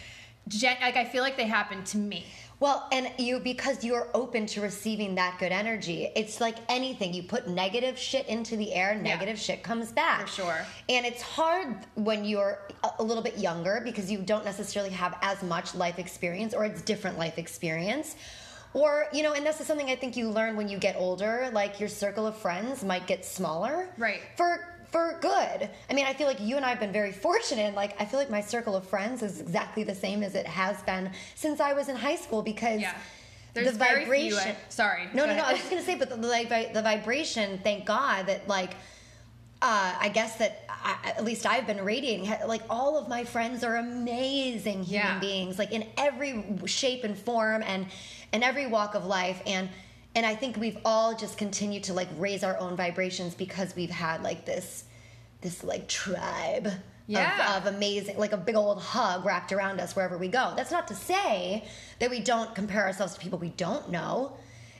gen- 0.48 0.76
like 0.82 0.96
i 0.96 1.04
feel 1.04 1.22
like 1.22 1.36
they 1.36 1.46
happen 1.46 1.82
to 1.84 1.96
me 1.96 2.26
Well, 2.62 2.86
and 2.92 3.10
you 3.18 3.40
because 3.40 3.82
you're 3.82 4.06
open 4.14 4.46
to 4.46 4.60
receiving 4.60 5.16
that 5.16 5.36
good 5.40 5.50
energy. 5.50 6.08
It's 6.14 6.40
like 6.40 6.58
anything. 6.68 7.12
You 7.12 7.24
put 7.24 7.48
negative 7.48 7.98
shit 7.98 8.28
into 8.28 8.56
the 8.56 8.72
air, 8.72 8.94
negative 8.94 9.36
shit 9.36 9.64
comes 9.64 9.90
back. 9.90 10.28
For 10.28 10.42
sure. 10.42 10.66
And 10.88 11.04
it's 11.04 11.22
hard 11.22 11.74
when 11.96 12.24
you're 12.24 12.60
a 13.00 13.02
little 13.02 13.24
bit 13.24 13.36
younger 13.36 13.80
because 13.82 14.12
you 14.12 14.18
don't 14.18 14.44
necessarily 14.44 14.92
have 14.92 15.18
as 15.22 15.42
much 15.42 15.74
life 15.74 15.98
experience 15.98 16.54
or 16.54 16.64
it's 16.64 16.82
different 16.82 17.18
life 17.18 17.36
experience. 17.36 18.14
Or, 18.74 19.06
you 19.12 19.22
know, 19.22 19.34
and 19.34 19.44
this 19.44 19.60
is 19.60 19.66
something 19.66 19.90
I 19.90 19.96
think 19.96 20.16
you 20.16 20.30
learn 20.30 20.56
when 20.56 20.68
you 20.68 20.78
get 20.78 20.96
older, 20.96 21.50
like 21.52 21.78
your 21.78 21.88
circle 21.88 22.26
of 22.26 22.36
friends 22.36 22.82
might 22.82 23.06
get 23.06 23.24
smaller. 23.24 23.88
Right. 23.98 24.20
For 24.36 24.68
for 24.90 25.18
good. 25.22 25.70
I 25.88 25.94
mean, 25.94 26.04
I 26.04 26.12
feel 26.12 26.26
like 26.26 26.38
you 26.38 26.56
and 26.56 26.66
I 26.66 26.68
have 26.68 26.80
been 26.80 26.92
very 26.92 27.12
fortunate. 27.26 27.74
Like, 27.74 27.98
I 28.00 28.04
feel 28.04 28.20
like 28.20 28.30
my 28.30 28.42
circle 28.42 28.76
of 28.76 28.86
friends 28.86 29.22
is 29.22 29.40
exactly 29.40 29.84
the 29.84 29.94
same 29.94 30.22
as 30.22 30.34
it 30.34 30.46
has 30.46 30.82
been 30.82 31.10
since 31.34 31.60
I 31.60 31.72
was 31.72 31.88
in 31.88 31.96
high 31.96 32.16
school 32.16 32.42
because 32.42 32.80
Yeah. 32.80 32.94
There's 33.54 33.72
the 33.72 33.78
very 33.78 34.04
few, 34.06 34.34
vibration. 34.34 34.56
Sorry, 34.70 35.08
No, 35.12 35.26
no, 35.26 35.36
no. 35.36 35.42
I 35.42 35.52
was 35.52 35.60
just 35.60 35.70
gonna 35.70 35.82
say, 35.82 35.94
but 35.94 36.08
the, 36.08 36.16
like 36.16 36.48
the 36.72 36.80
vibration. 36.80 37.58
Thank 37.62 37.84
God 37.84 38.26
that 38.26 38.48
like. 38.48 38.74
Uh, 39.64 39.94
I 40.00 40.08
guess 40.08 40.38
that 40.38 40.61
I, 40.84 41.10
at 41.10 41.24
least 41.24 41.46
I've 41.46 41.66
been 41.66 41.84
radiating. 41.84 42.28
Like 42.46 42.62
all 42.68 42.98
of 42.98 43.08
my 43.08 43.24
friends 43.24 43.62
are 43.64 43.76
amazing 43.76 44.82
human 44.84 45.06
Yeah. 45.06 45.18
beings, 45.18 45.58
like 45.58 45.72
in 45.72 45.86
every 45.96 46.44
shape 46.66 47.04
and 47.04 47.16
form, 47.16 47.62
and 47.62 47.86
in 48.32 48.42
every 48.42 48.66
walk 48.66 48.94
of 48.94 49.04
life. 49.06 49.40
And 49.46 49.68
and 50.14 50.26
I 50.26 50.34
think 50.34 50.56
we've 50.58 50.78
all 50.84 51.14
just 51.16 51.38
continued 51.38 51.84
to 51.84 51.94
like 51.94 52.08
raise 52.18 52.44
our 52.44 52.58
own 52.58 52.76
vibrations 52.76 53.34
because 53.34 53.74
we've 53.74 53.90
had 53.90 54.22
like 54.22 54.44
this 54.44 54.84
this 55.40 55.64
like 55.64 55.88
tribe 55.88 56.68
of- 57.46 57.66
of, 57.66 57.74
amazing 57.74 58.16
like 58.18 58.32
a 58.32 58.36
big 58.36 58.54
old 58.54 58.80
hug 58.80 59.24
wrapped 59.24 59.52
around 59.52 59.80
us 59.80 59.96
wherever 59.96 60.16
we 60.16 60.28
go 60.28 60.52
that's 60.56 60.70
not 60.70 60.86
to 60.88 60.94
say 60.94 61.64
that 61.98 62.08
we 62.10 62.20
don't 62.20 62.54
compare 62.54 62.84
ourselves 62.86 63.14
to 63.14 63.20
people 63.20 63.38
we 63.38 63.48
don't 63.50 63.90
know 63.90 64.36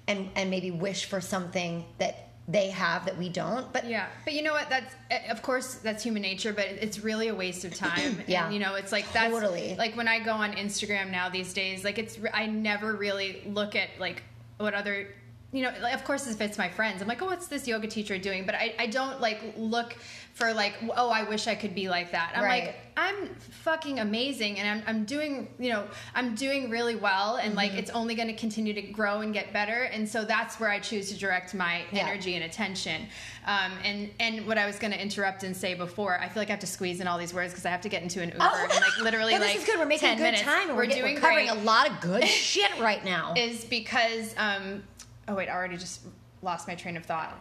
and 0.06 0.30
and 0.36 0.48
maybe 0.48 0.70
wish 0.70 1.04
for 1.06 1.20
something 1.20 1.84
that 1.98 2.28
they 2.48 2.70
have 2.70 3.05
that 3.07 3.16
we 3.16 3.28
don't 3.28 3.72
but 3.72 3.87
Yeah, 3.87 4.09
but 4.24 4.35
you 4.35 4.42
know 4.42 4.52
what? 4.52 4.68
That's 4.68 4.94
eh, 5.11 5.31
of 5.31 5.42
course 5.42 5.74
that's 5.76 6.02
human 6.02 6.22
nature, 6.22 6.52
but 6.52 6.66
it's 6.66 6.98
really 6.98 7.28
a 7.28 7.35
waste 7.35 7.64
of 7.64 7.74
time. 7.74 8.18
Yeah. 8.26 8.46
and, 8.46 8.55
you 8.55 8.61
know, 8.61 8.74
it's 8.74 8.90
like 8.92 9.11
that's 9.12 9.33
Totally. 9.33 9.76
like 9.76 9.96
when 9.96 10.09
I 10.09 10.18
go 10.18 10.33
on 10.33 10.52
Instagram 10.55 11.11
now 11.11 11.28
these 11.28 11.52
days. 11.55 11.85
Like 11.85 11.98
it's 11.98 12.18
I 12.35 12.46
never 12.46 12.94
really 12.94 13.42
look 13.46 13.76
at 13.76 13.88
like 14.00 14.22
what 14.59 14.74
other 14.74 15.09
you 15.52 15.62
know, 15.62 15.70
of 15.92 16.02
course, 16.04 16.26
if 16.26 16.40
it's 16.40 16.56
my 16.56 16.68
friends, 16.70 17.02
I'm 17.02 17.08
like, 17.08 17.20
oh, 17.20 17.26
what's 17.26 17.46
this 17.46 17.68
yoga 17.68 17.86
teacher 17.86 18.16
doing? 18.16 18.46
But 18.46 18.54
I, 18.54 18.74
I 18.78 18.86
don't 18.86 19.20
like 19.20 19.40
look 19.56 19.94
for 20.32 20.54
like, 20.54 20.74
oh, 20.96 21.10
I 21.10 21.24
wish 21.24 21.46
I 21.46 21.54
could 21.54 21.74
be 21.74 21.90
like 21.90 22.12
that. 22.12 22.32
I'm 22.34 22.42
Right. 22.42 22.64
like, 22.68 22.76
I'm 22.96 23.34
fucking 23.62 24.00
amazing, 24.00 24.58
and 24.58 24.68
I'm, 24.68 24.82
I'm 24.86 25.04
doing, 25.04 25.48
you 25.58 25.70
know, 25.70 25.84
I'm 26.14 26.34
doing 26.34 26.70
really 26.70 26.96
well, 26.96 27.36
and 27.36 27.48
Mm-hmm. 27.50 27.56
like 27.56 27.72
it's 27.74 27.90
only 27.90 28.14
going 28.14 28.28
to 28.28 28.34
continue 28.34 28.72
to 28.72 28.80
grow 28.82 29.20
and 29.20 29.34
get 29.34 29.52
better. 29.52 29.82
And 29.84 30.08
so 30.08 30.24
that's 30.24 30.58
where 30.58 30.70
I 30.70 30.78
choose 30.78 31.10
to 31.10 31.18
direct 31.18 31.52
my 31.54 31.82
Yeah. 31.92 32.06
energy 32.08 32.34
and 32.34 32.44
attention. 32.44 33.06
Um, 33.46 33.72
and 33.84 34.08
and 34.20 34.46
what 34.46 34.56
I 34.56 34.66
was 34.66 34.78
going 34.78 34.92
to 34.92 35.00
interrupt 35.02 35.42
and 35.42 35.54
say 35.54 35.74
before, 35.74 36.18
I 36.18 36.28
feel 36.28 36.40
like 36.40 36.48
I 36.48 36.52
have 36.52 36.60
to 36.60 36.66
squeeze 36.66 37.00
in 37.00 37.06
all 37.06 37.18
these 37.18 37.34
words 37.34 37.52
because 37.52 37.66
I 37.66 37.70
have 37.70 37.80
to 37.82 37.88
get 37.90 38.02
into 38.02 38.22
an 38.22 38.30
Uber 38.30 38.42
and 38.44 38.70
like 38.70 38.98
literally 39.02 39.34
Oh. 39.34 39.38
Well, 39.38 39.46
like 39.48 39.52
this 39.54 39.62
is 39.62 39.68
good. 39.68 39.78
We're 39.78 39.84
making 39.86 40.08
10 40.08 40.16
good 40.18 40.22
minutes. 40.22 40.42
time. 40.42 40.68
and 40.68 40.76
We're, 40.78 40.86
getting, 40.86 41.02
doing 41.02 41.14
we're 41.16 41.20
covering 41.20 41.46
great 41.48 41.58
a 41.58 41.62
lot 41.64 41.90
of 41.90 42.00
good 42.00 42.24
shit 42.28 42.70
right 42.80 43.04
now. 43.04 43.34
is 43.36 43.64
because 43.66 44.34
um 44.38 44.82
oh 45.28 45.35
wait 45.35 45.48
i 45.48 45.52
already 45.52 45.76
just 45.76 46.00
lost 46.42 46.66
my 46.66 46.74
train 46.74 46.96
of 46.96 47.04
thought. 47.04 47.40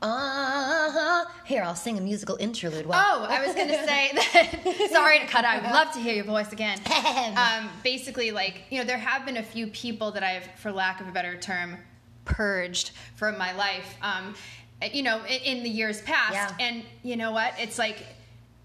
Uh-huh. 0.00 1.24
Here, 1.44 1.62
I'll 1.64 1.74
sing 1.74 1.98
a 1.98 2.00
musical 2.00 2.36
interlude. 2.36 2.86
While- 2.86 3.02
oh 3.04 3.26
i 3.28 3.44
was 3.44 3.54
gonna 3.56 3.72
say 3.86 4.10
that. 4.14 4.88
Sorry 4.92 5.18
to 5.18 5.26
cut 5.26 5.44
out. 5.44 5.56
I 5.58 5.60
would 5.62 5.72
love 5.72 5.92
to 5.94 5.98
hear 5.98 6.14
your 6.14 6.24
voice 6.24 6.52
again. 6.52 6.78
Um 7.36 7.68
basically 7.82 8.30
like 8.30 8.62
you 8.70 8.78
know 8.78 8.84
there 8.84 8.98
have 8.98 9.24
been 9.26 9.36
a 9.38 9.42
few 9.42 9.66
people 9.68 10.12
that 10.12 10.22
i've 10.22 10.46
for 10.56 10.70
lack 10.70 11.00
of 11.00 11.08
a 11.08 11.12
better 11.12 11.36
term 11.36 11.76
purged 12.24 12.92
from 13.16 13.36
my 13.38 13.52
life 13.52 13.94
um 14.02 14.34
you 14.92 15.02
know 15.02 15.18
in, 15.24 15.56
in 15.58 15.62
the 15.64 15.70
years 15.70 16.00
past. 16.02 16.32
Yeah. 16.34 16.66
and 16.66 16.82
you 17.02 17.16
know 17.16 17.32
what? 17.32 17.54
It's 17.58 17.78
like 17.78 18.04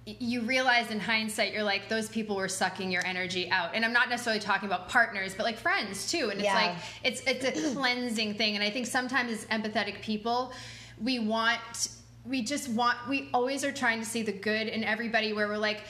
you 0.06 0.42
realize 0.42 0.90
in 0.90 1.00
hindsight 1.00 1.54
you're 1.54 1.64
like 1.64 1.88
those 1.88 2.10
people 2.10 2.36
were 2.36 2.48
sucking 2.48 2.92
your 2.92 3.06
energy 3.06 3.50
out. 3.52 3.76
And 3.76 3.86
i'm 3.86 3.94
not 3.94 4.10
necessarily 4.10 4.40
talking 4.40 4.68
about 4.68 4.90
partners 4.90 5.36
but 5.36 5.44
like 5.44 5.58
friends 5.58 6.10
too. 6.10 6.30
And 6.32 6.40
it's 6.40 6.44
Yeah. 6.44 6.56
like 6.56 6.76
it's 7.04 7.22
it's 7.28 7.46
a 7.46 7.52
cleansing 7.76 8.34
thing. 8.36 8.56
And 8.56 8.64
i 8.64 8.70
think 8.70 8.88
sometimes 8.88 9.32
as 9.32 9.46
empathetic 9.46 10.02
people 10.02 10.54
we 11.00 11.20
want 11.20 11.90
we 12.26 12.42
just 12.42 12.70
want 12.70 12.98
we 13.10 13.30
always 13.34 13.64
are 13.64 13.72
trying 13.72 14.00
to 14.00 14.06
see 14.06 14.22
the 14.24 14.32
good 14.32 14.68
in 14.68 14.84
everybody 14.84 15.34
where 15.34 15.48
we're 15.48 15.58
like 15.58 15.82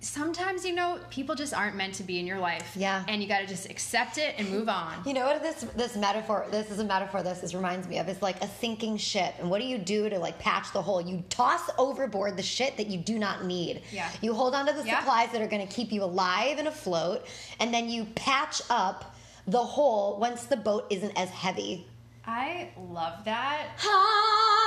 sometimes 0.00 0.64
you 0.64 0.74
know 0.74 0.98
people 1.10 1.34
just 1.34 1.52
aren't 1.52 1.76
meant 1.76 1.94
to 1.94 2.02
be 2.02 2.18
in 2.18 2.26
your 2.26 2.38
life. 2.38 2.72
Yeah. 2.74 3.04
and 3.08 3.22
you 3.22 3.28
got 3.28 3.40
to 3.40 3.46
just 3.46 3.68
accept 3.70 4.18
it 4.18 4.34
and 4.38 4.48
move 4.50 4.68
on. 4.68 5.02
You 5.04 5.14
know 5.14 5.26
what 5.26 5.42
this 5.42 5.60
this 5.76 5.96
metaphor 5.96 6.46
this 6.50 6.70
is 6.70 6.78
a 6.78 6.84
metaphor 6.84 7.22
this 7.22 7.42
is 7.42 7.54
reminds 7.54 7.86
me 7.86 7.98
of. 7.98 8.08
Is 8.08 8.22
like 8.22 8.42
a 8.42 8.48
sinking 8.48 8.96
ship. 8.96 9.34
And 9.38 9.50
what 9.50 9.60
do 9.60 9.66
you 9.66 9.78
do 9.78 10.08
to 10.08 10.18
like 10.18 10.38
patch 10.38 10.72
the 10.72 10.82
hole? 10.82 11.00
You 11.00 11.22
toss 11.28 11.68
overboard 11.78 12.36
the 12.36 12.42
shit 12.42 12.76
that 12.78 12.86
you 12.88 12.98
do 12.98 13.18
not 13.18 13.44
need. 13.44 13.82
Yeah. 13.92 14.08
you 14.22 14.32
hold 14.34 14.54
on 14.54 14.66
to 14.66 14.72
the 14.72 14.84
Yeah. 14.84 14.98
supplies 15.00 15.32
that 15.32 15.42
are 15.42 15.48
going 15.48 15.66
to 15.66 15.72
keep 15.72 15.92
you 15.92 16.02
alive 16.02 16.58
and 16.58 16.66
afloat. 16.68 17.26
And 17.58 17.72
then 17.72 17.88
you 17.88 18.06
patch 18.14 18.62
up 18.70 19.14
the 19.46 19.58
hole 19.62 20.18
once 20.18 20.44
the 20.44 20.56
boat 20.56 20.86
isn't 20.90 21.12
as 21.18 21.28
heavy 21.30 21.86
i 22.26 22.68
love 22.90 23.24
that 23.24 23.68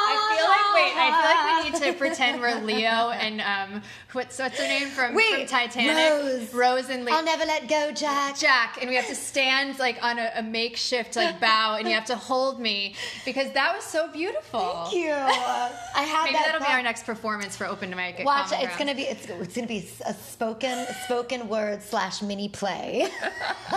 I 0.05 0.35
feel 0.35 0.47
like 0.49 0.73
wait. 0.75 0.93
I 0.97 1.09
feel 1.21 1.29
like 1.31 1.81
we 1.81 1.87
need 1.87 1.93
to 1.93 1.97
pretend 1.97 2.41
we're 2.41 2.59
Leo 2.65 3.11
and 3.11 3.39
um, 3.41 3.81
what's 4.11 4.37
what's 4.37 4.57
her 4.59 4.67
name 4.67 4.89
from, 4.89 5.15
Wait, 5.15 5.33
from 5.33 5.45
Titanic? 5.47 5.95
Rose. 5.95 6.53
Rose 6.53 6.89
and 6.89 7.05
Leo. 7.05 7.15
I'll 7.15 7.23
never 7.23 7.45
let 7.45 7.67
go, 7.69 7.91
Jack. 7.91 8.37
Jack, 8.37 8.77
and 8.81 8.89
we 8.89 8.95
have 8.97 9.07
to 9.07 9.15
stand 9.15 9.79
like 9.79 9.97
on 10.03 10.19
a, 10.19 10.31
a 10.35 10.43
makeshift 10.43 11.15
like 11.15 11.39
bow, 11.39 11.77
and 11.79 11.87
you 11.87 11.93
have 11.93 12.05
to 12.05 12.15
hold 12.17 12.59
me 12.59 12.95
because 13.23 13.51
that 13.53 13.73
was 13.75 13.83
so 13.85 14.11
beautiful. 14.11 14.59
Thank 14.59 14.95
you. 14.95 15.11
I 15.13 16.03
have 16.05 16.25
Maybe 16.25 16.33
that. 16.33 16.43
that'll 16.51 16.67
be 16.67 16.73
our 16.73 16.83
next 16.83 17.05
performance 17.05 17.55
for 17.55 17.65
Open 17.65 17.89
to 17.89 17.95
Mic. 17.95 18.19
at 18.19 18.25
Watch, 18.25 18.49
Common 18.49 18.65
it's 18.65 18.75
Ground. 18.75 18.79
gonna 18.79 18.95
be 18.95 19.03
it's, 19.03 19.25
it's 19.27 19.55
gonna 19.55 19.67
be 19.67 19.87
a 20.05 20.13
spoken 20.13 20.85
spoken 21.05 21.47
word 21.47 21.81
slash 21.81 22.21
mini 22.21 22.49
play, 22.49 23.07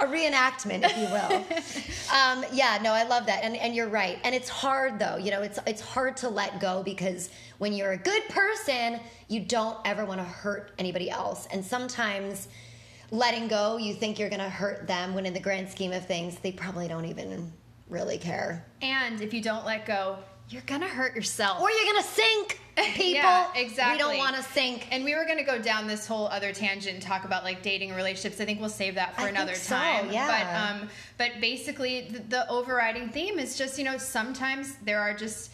a 0.00 0.06
reenactment, 0.06 0.82
if 0.84 0.96
you 0.96 1.04
will. 1.04 2.14
Um, 2.14 2.44
yeah, 2.52 2.78
no, 2.82 2.93
I 2.94 3.04
love 3.04 3.26
that, 3.26 3.44
and 3.44 3.56
and 3.56 3.74
you're 3.74 3.88
right. 3.88 4.18
And 4.24 4.34
it's 4.34 4.48
hard 4.48 4.98
though, 4.98 5.16
you 5.16 5.30
know, 5.30 5.42
it's 5.42 5.58
it's 5.66 5.80
hard 5.80 6.16
to 6.18 6.28
let 6.28 6.60
go 6.60 6.82
because 6.82 7.30
when 7.58 7.72
you're 7.72 7.92
a 7.92 7.98
good 7.98 8.22
person, 8.28 9.00
you 9.28 9.40
don't 9.40 9.78
ever 9.84 10.04
want 10.04 10.20
to 10.20 10.24
hurt 10.24 10.72
anybody 10.78 11.10
else, 11.10 11.46
and 11.52 11.64
sometimes. 11.64 12.48
Letting 13.10 13.46
go, 13.46 13.76
you 13.76 13.94
think 13.94 14.18
you're 14.18 14.30
gonna 14.30 14.48
hurt 14.48 14.88
them 14.88 15.14
when 15.14 15.24
in 15.24 15.34
the 15.34 15.38
grand 15.38 15.68
scheme 15.68 15.92
of 15.92 16.04
things, 16.04 16.38
they 16.38 16.50
probably 16.50 16.88
don't 16.88 17.04
even 17.04 17.52
really 17.88 18.18
care. 18.18 18.64
And 18.82 19.20
if 19.20 19.32
you 19.32 19.40
don't 19.40 19.64
let 19.64 19.86
go, 19.86 20.18
you're 20.48 20.62
gonna 20.66 20.88
hurt 20.88 21.14
yourself. 21.16 21.60
Or 21.60 21.70
you're 21.70 21.92
gonna 21.92 22.06
sink, 22.06 22.60
people. 22.76 23.12
Yeah, 23.12 23.46
exactly. 23.54 23.94
We 23.94 23.98
don't 23.98 24.18
want 24.18 24.36
to 24.36 24.42
sink. 24.42 24.88
And 24.90 25.04
we 25.04 25.14
were 25.14 25.24
to 25.24 25.42
go 25.42 25.58
down 25.58 25.86
this 25.86 26.06
whole 26.06 26.26
other 26.28 26.52
tangent 26.52 26.94
and 26.94 27.02
talk 27.02 27.24
about 27.24 27.44
like 27.44 27.62
dating 27.62 27.90
and 27.90 27.96
relationships. 27.96 28.40
I 28.40 28.44
think 28.44 28.60
we'll 28.60 28.68
save 28.68 28.94
that 28.96 29.14
for 29.16 29.22
I 29.22 29.28
another 29.28 29.54
so, 29.54 29.74
time. 29.74 30.10
yeah. 30.10 30.26
But 30.26 30.82
um, 30.82 30.88
but 31.18 31.40
basically, 31.40 32.08
the, 32.10 32.18
the 32.20 32.50
overriding 32.50 33.08
theme 33.08 33.38
is 33.38 33.56
just 33.56 33.78
you 33.78 33.84
know 33.84 33.96
sometimes 33.96 34.76
there 34.84 35.00
are 35.00 35.14
just 35.14 35.50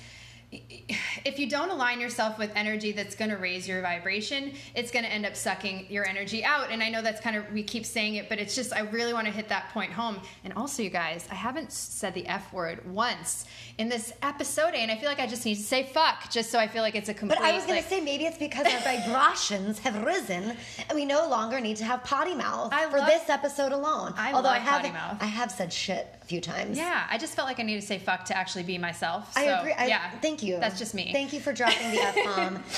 if 0.52 1.38
you 1.38 1.48
don't 1.48 1.70
align 1.70 2.00
yourself 2.00 2.38
with 2.38 2.50
energy 2.56 2.90
that's 2.92 3.14
going 3.14 3.30
to 3.30 3.36
raise 3.36 3.68
your 3.68 3.82
vibration, 3.82 4.52
it's 4.74 4.90
going 4.90 5.04
to 5.04 5.12
end 5.12 5.24
up 5.24 5.36
sucking 5.36 5.86
your 5.88 6.06
energy 6.06 6.44
out. 6.44 6.70
And 6.70 6.82
I 6.82 6.88
know 6.90 7.02
that's 7.02 7.20
kind 7.20 7.36
of 7.36 7.44
we 7.52 7.62
keep 7.62 7.86
saying 7.86 8.16
it, 8.16 8.28
but 8.28 8.38
it's 8.38 8.54
just 8.56 8.72
I 8.74 8.80
really 8.80 9.12
want 9.12 9.26
to 9.26 9.32
hit 9.32 9.48
that 9.48 9.68
point 9.72 9.92
home. 9.92 10.20
And 10.42 10.52
also, 10.54 10.82
you 10.82 10.90
guys, 10.90 11.28
I 11.30 11.34
haven't 11.34 11.72
said 11.72 12.14
the 12.14 12.26
f 12.26 12.52
word 12.52 12.84
once 12.92 13.44
in 13.78 13.88
this 13.88 14.12
episode, 14.22 14.74
and 14.74 14.90
I 14.90 14.96
feel 14.96 15.08
like 15.08 15.20
I 15.20 15.26
just 15.26 15.44
need 15.44 15.54
to 15.56 15.62
say 15.62 15.84
fuck 15.84 16.28
just 16.30 16.50
so 16.50 16.58
I 16.58 16.66
feel 16.66 16.82
like 16.82 16.94
it's 16.96 17.08
a 17.08 17.14
complete. 17.14 17.38
But 17.38 17.46
I 17.46 17.52
was 17.52 17.64
going 17.64 17.76
like- 17.76 17.84
to 17.84 17.90
say 17.90 18.00
maybe 18.00 18.24
it's 18.26 18.38
because 18.38 18.66
our 18.66 18.80
vibrations 18.80 19.78
have 19.80 20.02
risen 20.04 20.56
and 20.88 20.94
we 20.96 21.04
no 21.04 21.28
longer 21.28 21.60
need 21.60 21.76
to 21.76 21.84
have 21.84 22.02
potty 22.04 22.34
mouth 22.34 22.72
I 22.72 22.90
for 22.90 22.98
love- 22.98 23.06
this 23.06 23.28
episode 23.30 23.72
alone. 23.72 24.14
I 24.16 24.32
Although 24.32 24.48
I 24.48 24.54
love 24.58 24.62
have 24.62 24.80
potty 24.82 24.92
mouth. 24.92 25.16
I 25.20 25.26
have 25.26 25.50
said 25.52 25.72
shit 25.72 26.06
few 26.30 26.40
times. 26.40 26.78
Yeah, 26.78 27.06
I 27.10 27.18
just 27.18 27.34
felt 27.34 27.46
like 27.48 27.58
I 27.58 27.64
needed 27.64 27.80
to 27.80 27.86
say 27.86 27.98
fuck 27.98 28.24
to 28.26 28.36
actually 28.36 28.62
be 28.62 28.78
myself. 28.78 29.32
I 29.36 29.44
So, 29.46 29.58
agree. 29.58 29.72
I, 29.72 29.86
yeah, 29.86 30.10
Thank 30.22 30.42
you. 30.44 30.58
That's 30.60 30.78
just 30.78 30.94
me. 30.94 31.12
Thank 31.12 31.32
you 31.32 31.40
for 31.40 31.52
dropping 31.52 31.90
the 31.90 32.00
F 32.00 32.14
bomb. 32.24 32.62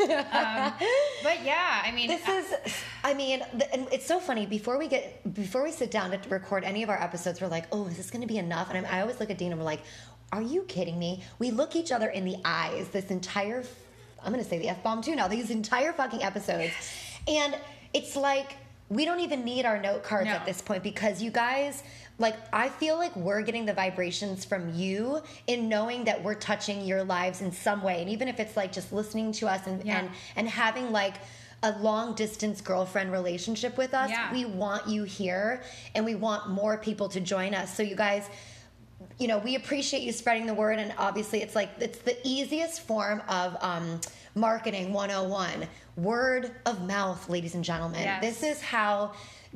Um, 0.02 0.72
but 1.22 1.44
yeah, 1.44 1.82
I 1.84 1.92
mean, 1.92 2.08
This 2.08 2.26
is, 2.26 2.54
I 3.04 3.12
mean, 3.12 3.42
the, 3.52 3.70
and 3.74 3.86
it's 3.92 4.06
so 4.06 4.18
funny. 4.18 4.46
Before 4.46 4.78
we 4.78 4.88
get, 4.88 5.04
before 5.34 5.62
we 5.62 5.70
sit 5.72 5.90
down 5.90 6.10
to 6.10 6.18
record 6.30 6.64
any 6.64 6.82
of 6.82 6.88
our 6.88 7.00
episodes, 7.00 7.38
we're 7.38 7.48
like, 7.48 7.66
oh, 7.70 7.86
is 7.86 7.98
this 7.98 8.10
going 8.10 8.22
to 8.22 8.26
be 8.26 8.38
enough? 8.38 8.70
And 8.70 8.78
I'm, 8.78 8.86
I 8.90 9.02
always 9.02 9.20
look 9.20 9.28
at 9.28 9.36
Dean 9.36 9.52
and 9.52 9.60
we're 9.60 9.66
like, 9.66 9.82
are 10.32 10.40
you 10.40 10.62
kidding 10.62 10.98
me? 10.98 11.22
We 11.38 11.50
look 11.50 11.76
each 11.76 11.92
other 11.92 12.08
in 12.08 12.24
the 12.24 12.36
eyes 12.46 12.88
this 12.88 13.10
entire, 13.10 13.62
I'm 14.24 14.32
going 14.32 14.42
to 14.42 14.48
say 14.48 14.58
the 14.58 14.70
F 14.70 14.82
bomb 14.82 15.02
too 15.02 15.14
now, 15.14 15.28
these 15.28 15.50
entire 15.50 15.92
fucking 15.92 16.22
episodes. 16.22 16.72
And 17.28 17.58
it's 17.92 18.16
like, 18.16 18.56
we 18.88 19.04
don't 19.04 19.20
even 19.20 19.44
need 19.44 19.66
our 19.66 19.78
note 19.80 20.02
cards 20.02 20.26
No. 20.28 20.32
at 20.32 20.46
this 20.46 20.62
point 20.62 20.82
because 20.82 21.20
you 21.22 21.30
guys, 21.30 21.82
like, 22.20 22.36
I 22.52 22.68
feel 22.68 22.96
like 22.96 23.16
we're 23.16 23.40
getting 23.40 23.64
the 23.64 23.72
vibrations 23.72 24.44
from 24.44 24.72
you 24.74 25.22
in 25.46 25.68
knowing 25.70 26.04
that 26.04 26.22
we're 26.22 26.34
touching 26.34 26.82
your 26.84 27.02
lives 27.02 27.40
in 27.40 27.50
some 27.50 27.82
way. 27.82 28.02
And 28.02 28.10
even 28.10 28.28
if 28.28 28.38
it's 28.38 28.56
like 28.56 28.72
just 28.72 28.92
listening 28.92 29.32
to 29.32 29.48
us 29.48 29.66
and, 29.66 29.82
Yeah. 29.84 30.00
and, 30.00 30.10
and 30.36 30.48
having 30.48 30.92
like 30.92 31.14
a 31.62 31.72
long 31.78 32.14
distance 32.14 32.60
girlfriend 32.60 33.10
relationship 33.10 33.78
with 33.78 33.94
us, 33.94 34.10
Yeah. 34.10 34.30
we 34.32 34.44
want 34.44 34.86
you 34.86 35.04
here 35.04 35.62
and 35.94 36.04
we 36.04 36.14
want 36.14 36.50
more 36.50 36.76
people 36.76 37.08
to 37.08 37.20
join 37.20 37.54
us. 37.54 37.74
So, 37.74 37.82
you 37.82 37.96
guys, 37.96 38.28
you 39.18 39.26
know, 39.26 39.38
we 39.38 39.54
appreciate 39.54 40.02
you 40.02 40.12
spreading 40.12 40.44
the 40.46 40.54
word, 40.54 40.78
and 40.78 40.92
obviously, 40.98 41.40
it's 41.42 41.54
like 41.54 41.70
it's 41.78 41.98
the 42.00 42.16
easiest 42.22 42.82
form 42.82 43.22
of 43.28 43.56
um, 43.62 44.00
marketing 44.34 44.92
101 44.92 45.66
word 45.96 46.52
of 46.66 46.82
mouth, 46.86 47.28
ladies 47.28 47.54
and 47.54 47.64
gentlemen. 47.64 48.02
Yes. 48.02 48.22
This 48.22 48.42
is 48.42 48.62
how 48.62 49.12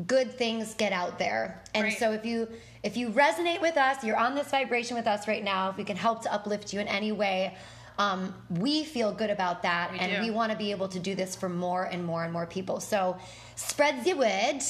good 0.07 0.33
things 0.37 0.75
get 0.75 0.93
out 0.93 1.19
there. 1.19 1.63
And 1.75 1.85
Right. 1.85 1.99
so, 1.99 2.13
if 2.13 2.25
you 2.25 2.49
if 2.83 2.97
you 2.99 3.09
resonate 3.11 3.61
with 3.63 3.77
us, 3.79 4.05
you're 4.05 4.17
on 4.17 4.35
this 4.35 4.49
vibration 4.49 4.97
with 4.97 5.07
us 5.07 5.27
right 5.27 5.43
now. 5.43 5.71
If 5.71 5.77
we 5.79 5.85
can 5.85 5.97
help 5.97 6.23
to 6.25 6.33
uplift 6.33 6.73
you 6.73 6.81
in 6.81 6.89
any 6.89 7.13
way. 7.13 7.57
Um, 7.97 8.35
we 8.51 8.83
feel 8.83 9.13
good 9.13 9.31
about 9.31 9.63
that, 9.63 9.93
We 9.93 10.01
and 10.01 10.13
do. 10.17 10.21
we 10.21 10.31
want 10.33 10.51
to 10.51 10.59
be 10.59 10.73
able 10.73 10.89
to 10.89 10.99
do 10.99 11.15
this 11.15 11.37
for 11.37 11.49
more 11.49 11.85
and 11.85 12.05
more 12.05 12.25
and 12.25 12.33
more 12.33 12.45
people. 12.45 12.81
So, 12.81 13.17
spread 13.55 14.03
the 14.05 14.15
word. 14.15 14.61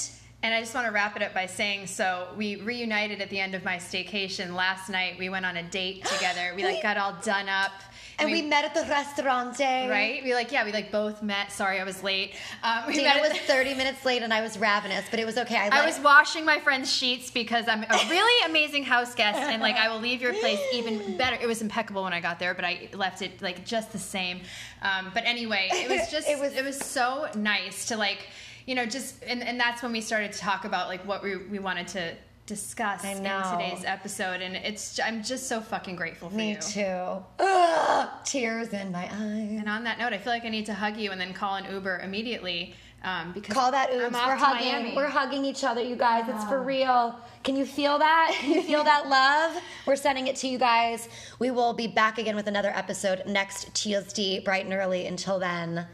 and 0.43 0.53
I 0.55 0.61
just 0.61 0.75
want 0.75 0.87
to 0.87 0.93
wrap 0.93 1.17
it 1.17 1.23
up 1.23 1.33
by 1.33 1.47
saying, 1.47 1.87
so 1.87 2.29
we 2.37 2.57
reunited 2.57 3.23
at 3.23 3.31
the 3.31 3.41
end 3.41 3.55
of 3.55 3.65
my 3.65 3.77
staycation 3.79 4.55
last 4.55 4.91
night. 4.91 5.19
We 5.19 5.31
went 5.31 5.47
on 5.47 5.57
a 5.57 5.63
date 5.63 6.05
together. 6.05 6.53
We 6.55 6.65
like 6.71 6.83
got 6.83 6.99
all 6.99 7.15
done 7.23 7.49
up, 7.49 7.73
And 8.19 8.31
we, 8.31 8.43
met 8.43 8.65
at 8.65 8.75
the 8.75 8.83
restaurante. 8.91 9.59
right. 9.89 10.23
We 10.23 10.35
like, 10.35 10.53
yeah, 10.53 10.65
we 10.65 10.73
like 10.73 10.91
both 10.93 11.23
met. 11.23 11.51
Sorry, 11.53 11.81
I 11.81 11.85
was 11.85 12.03
late. 12.03 12.35
Um, 12.63 12.85
we 12.87 13.03
met 13.03 13.21
was 13.21 13.33
the- 13.33 13.39
30 13.47 13.75
minutes 13.75 14.05
late 14.05 14.23
and 14.23 14.33
I 14.33 14.41
was 14.43 14.59
ravenous, 14.59 15.05
but 15.11 15.19
it 15.21 15.27
was 15.27 15.37
okay. 15.39 15.57
I, 15.57 15.83
I 15.83 15.87
was 15.87 15.99
it- 15.99 16.05
washing 16.05 16.45
my 16.45 16.59
friend's 16.61 16.93
sheets 16.93 17.31
because 17.31 17.67
I'm 17.69 17.83
a 17.83 18.07
really 18.09 18.51
amazing 18.51 18.85
house 18.85 19.15
guest 19.15 19.39
and 19.39 19.61
like 19.63 19.77
I 19.77 19.89
will 19.89 20.01
leave 20.01 20.21
your 20.23 20.35
place 20.35 20.61
even 20.73 21.17
better. 21.17 21.37
It 21.41 21.47
was 21.47 21.63
impeccable 21.63 22.05
when 22.05 22.13
I 22.13 22.21
got 22.21 22.39
there, 22.39 22.55
but 22.55 22.65
I 22.65 22.89
left 22.93 23.23
it 23.23 23.41
like 23.43 23.65
just 23.65 23.93
the 23.93 23.99
same. 23.99 24.41
Um, 24.83 25.11
but 25.15 25.25
anyway, 25.25 25.69
it 25.73 25.89
was 25.91 26.11
just 26.11 26.29
It 26.29 26.39
was- 26.39 26.53
it 26.55 26.65
was- 26.65 26.79
was 26.79 26.87
so 26.87 27.29
nice 27.37 27.87
to 27.87 27.97
like 27.97 28.27
you 28.67 28.75
know 28.75 28.87
just 28.87 29.23
and, 29.27 29.43
and 29.43 29.61
that's 29.61 29.83
when 29.83 29.93
we 29.93 30.01
started 30.01 30.33
to 30.33 30.39
talk 30.39 30.65
about 30.65 30.89
like 30.89 31.07
what 31.07 31.23
we 31.23 31.37
we 31.37 31.59
wanted 31.59 31.87
to 31.89 32.15
discuss 32.47 33.03
in 33.05 33.17
today's 33.19 33.85
episode 33.87 34.43
and 34.43 34.55
it's 34.57 35.01
I'm 35.01 35.23
just 35.23 35.49
so 35.49 35.61
fucking 35.63 35.97
grateful 35.97 36.29
for 36.29 36.37
Me 36.37 36.51
you. 36.53 36.57
too. 36.59 37.25
Ugh, 37.39 38.09
tears 38.25 38.69
in 38.69 38.93
my 38.93 39.05
eyes. 39.05 39.59
And 39.59 39.69
on 39.69 39.85
that 39.85 39.99
note, 39.99 40.13
I 40.13 40.19
feel 40.19 40.33
like 40.33 40.45
I 40.45 40.51
need 40.51 40.67
to 40.67 40.75
hug 40.75 40.97
you 40.97 41.11
and 41.11 41.21
then 41.21 41.33
call 41.33 41.55
an 41.57 41.65
Uber 41.73 42.01
immediately 42.01 42.75
Um, 43.03 43.33
because 43.33 43.55
Call 43.55 43.71
that 43.71 43.91
oops. 43.93 44.13
We're 44.13 44.35
hugging. 44.37 44.73
Miami. 44.73 44.97
We're 44.97 45.09
hugging 45.09 45.45
each 45.45 45.65
other, 45.65 45.83
you 45.83 45.97
guys. 45.97 46.25
It's 46.29 46.45
for 46.45 46.63
real. 46.63 47.19
Can 47.43 47.57
you 47.57 47.65
feel 47.67 47.99
that? 47.99 48.35
Can 48.41 48.51
you 48.57 48.63
feel 48.63 48.85
that 48.85 49.09
love? 49.09 49.63
We're 49.87 49.97
sending 49.97 50.27
it 50.27 50.37
to 50.37 50.49
you 50.49 50.59
guys. 50.59 51.09
We 51.39 51.51
will 51.51 51.73
be 51.75 51.87
back 51.87 52.19
again 52.19 52.37
with 52.37 52.47
another 52.47 52.71
episode 52.75 53.23
next 53.27 53.75
Tuesday, 53.75 54.41
bright 54.41 54.65
and 54.65 54.73
early. 54.75 55.07
Until 55.07 55.39
then, 55.39 55.87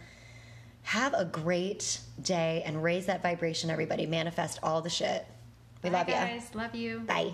have 0.82 1.12
a 1.14 1.24
great 1.24 2.00
day 2.22 2.62
and 2.64 2.82
raise 2.82 3.06
that 3.06 3.22
vibration, 3.22 3.70
everybody. 3.70 4.06
Manifest 4.06 4.58
all 4.62 4.80
the 4.80 4.90
shit. 4.90 5.26
We 5.82 5.90
Bye, 5.90 5.98
love 5.98 6.08
you. 6.08 6.14
guys. 6.14 6.54
Love 6.54 6.74
you. 6.74 6.98
Bye. 7.00 7.32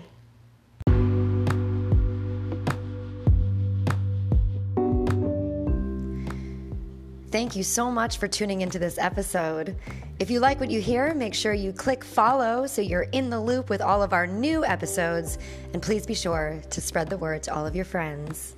Thank 7.29 7.55
you 7.57 7.63
so 7.63 7.91
much 7.91 8.17
for 8.19 8.27
tuning 8.27 8.61
into 8.61 8.79
this 8.79 8.97
episode. 8.97 9.75
If 10.17 10.31
you 10.31 10.39
like 10.39 10.59
what 10.59 10.71
you 10.71 10.79
hear, 10.81 11.13
make 11.13 11.33
sure 11.33 11.53
you 11.53 11.73
click 11.73 12.03
follow 12.03 12.65
so 12.67 12.81
you're 12.81 13.07
in 13.11 13.29
the 13.29 13.39
loop 13.39 13.69
with 13.69 13.81
all 13.81 14.01
of 14.01 14.13
our 14.13 14.25
new 14.25 14.63
episodes. 14.65 15.37
And 15.73 15.81
please 15.81 16.05
be 16.05 16.13
sure 16.13 16.61
to 16.69 16.81
spread 16.81 17.09
the 17.09 17.17
word 17.17 17.43
to 17.43 17.53
all 17.53 17.65
of 17.65 17.75
your 17.75 17.85
friends. 17.85 18.55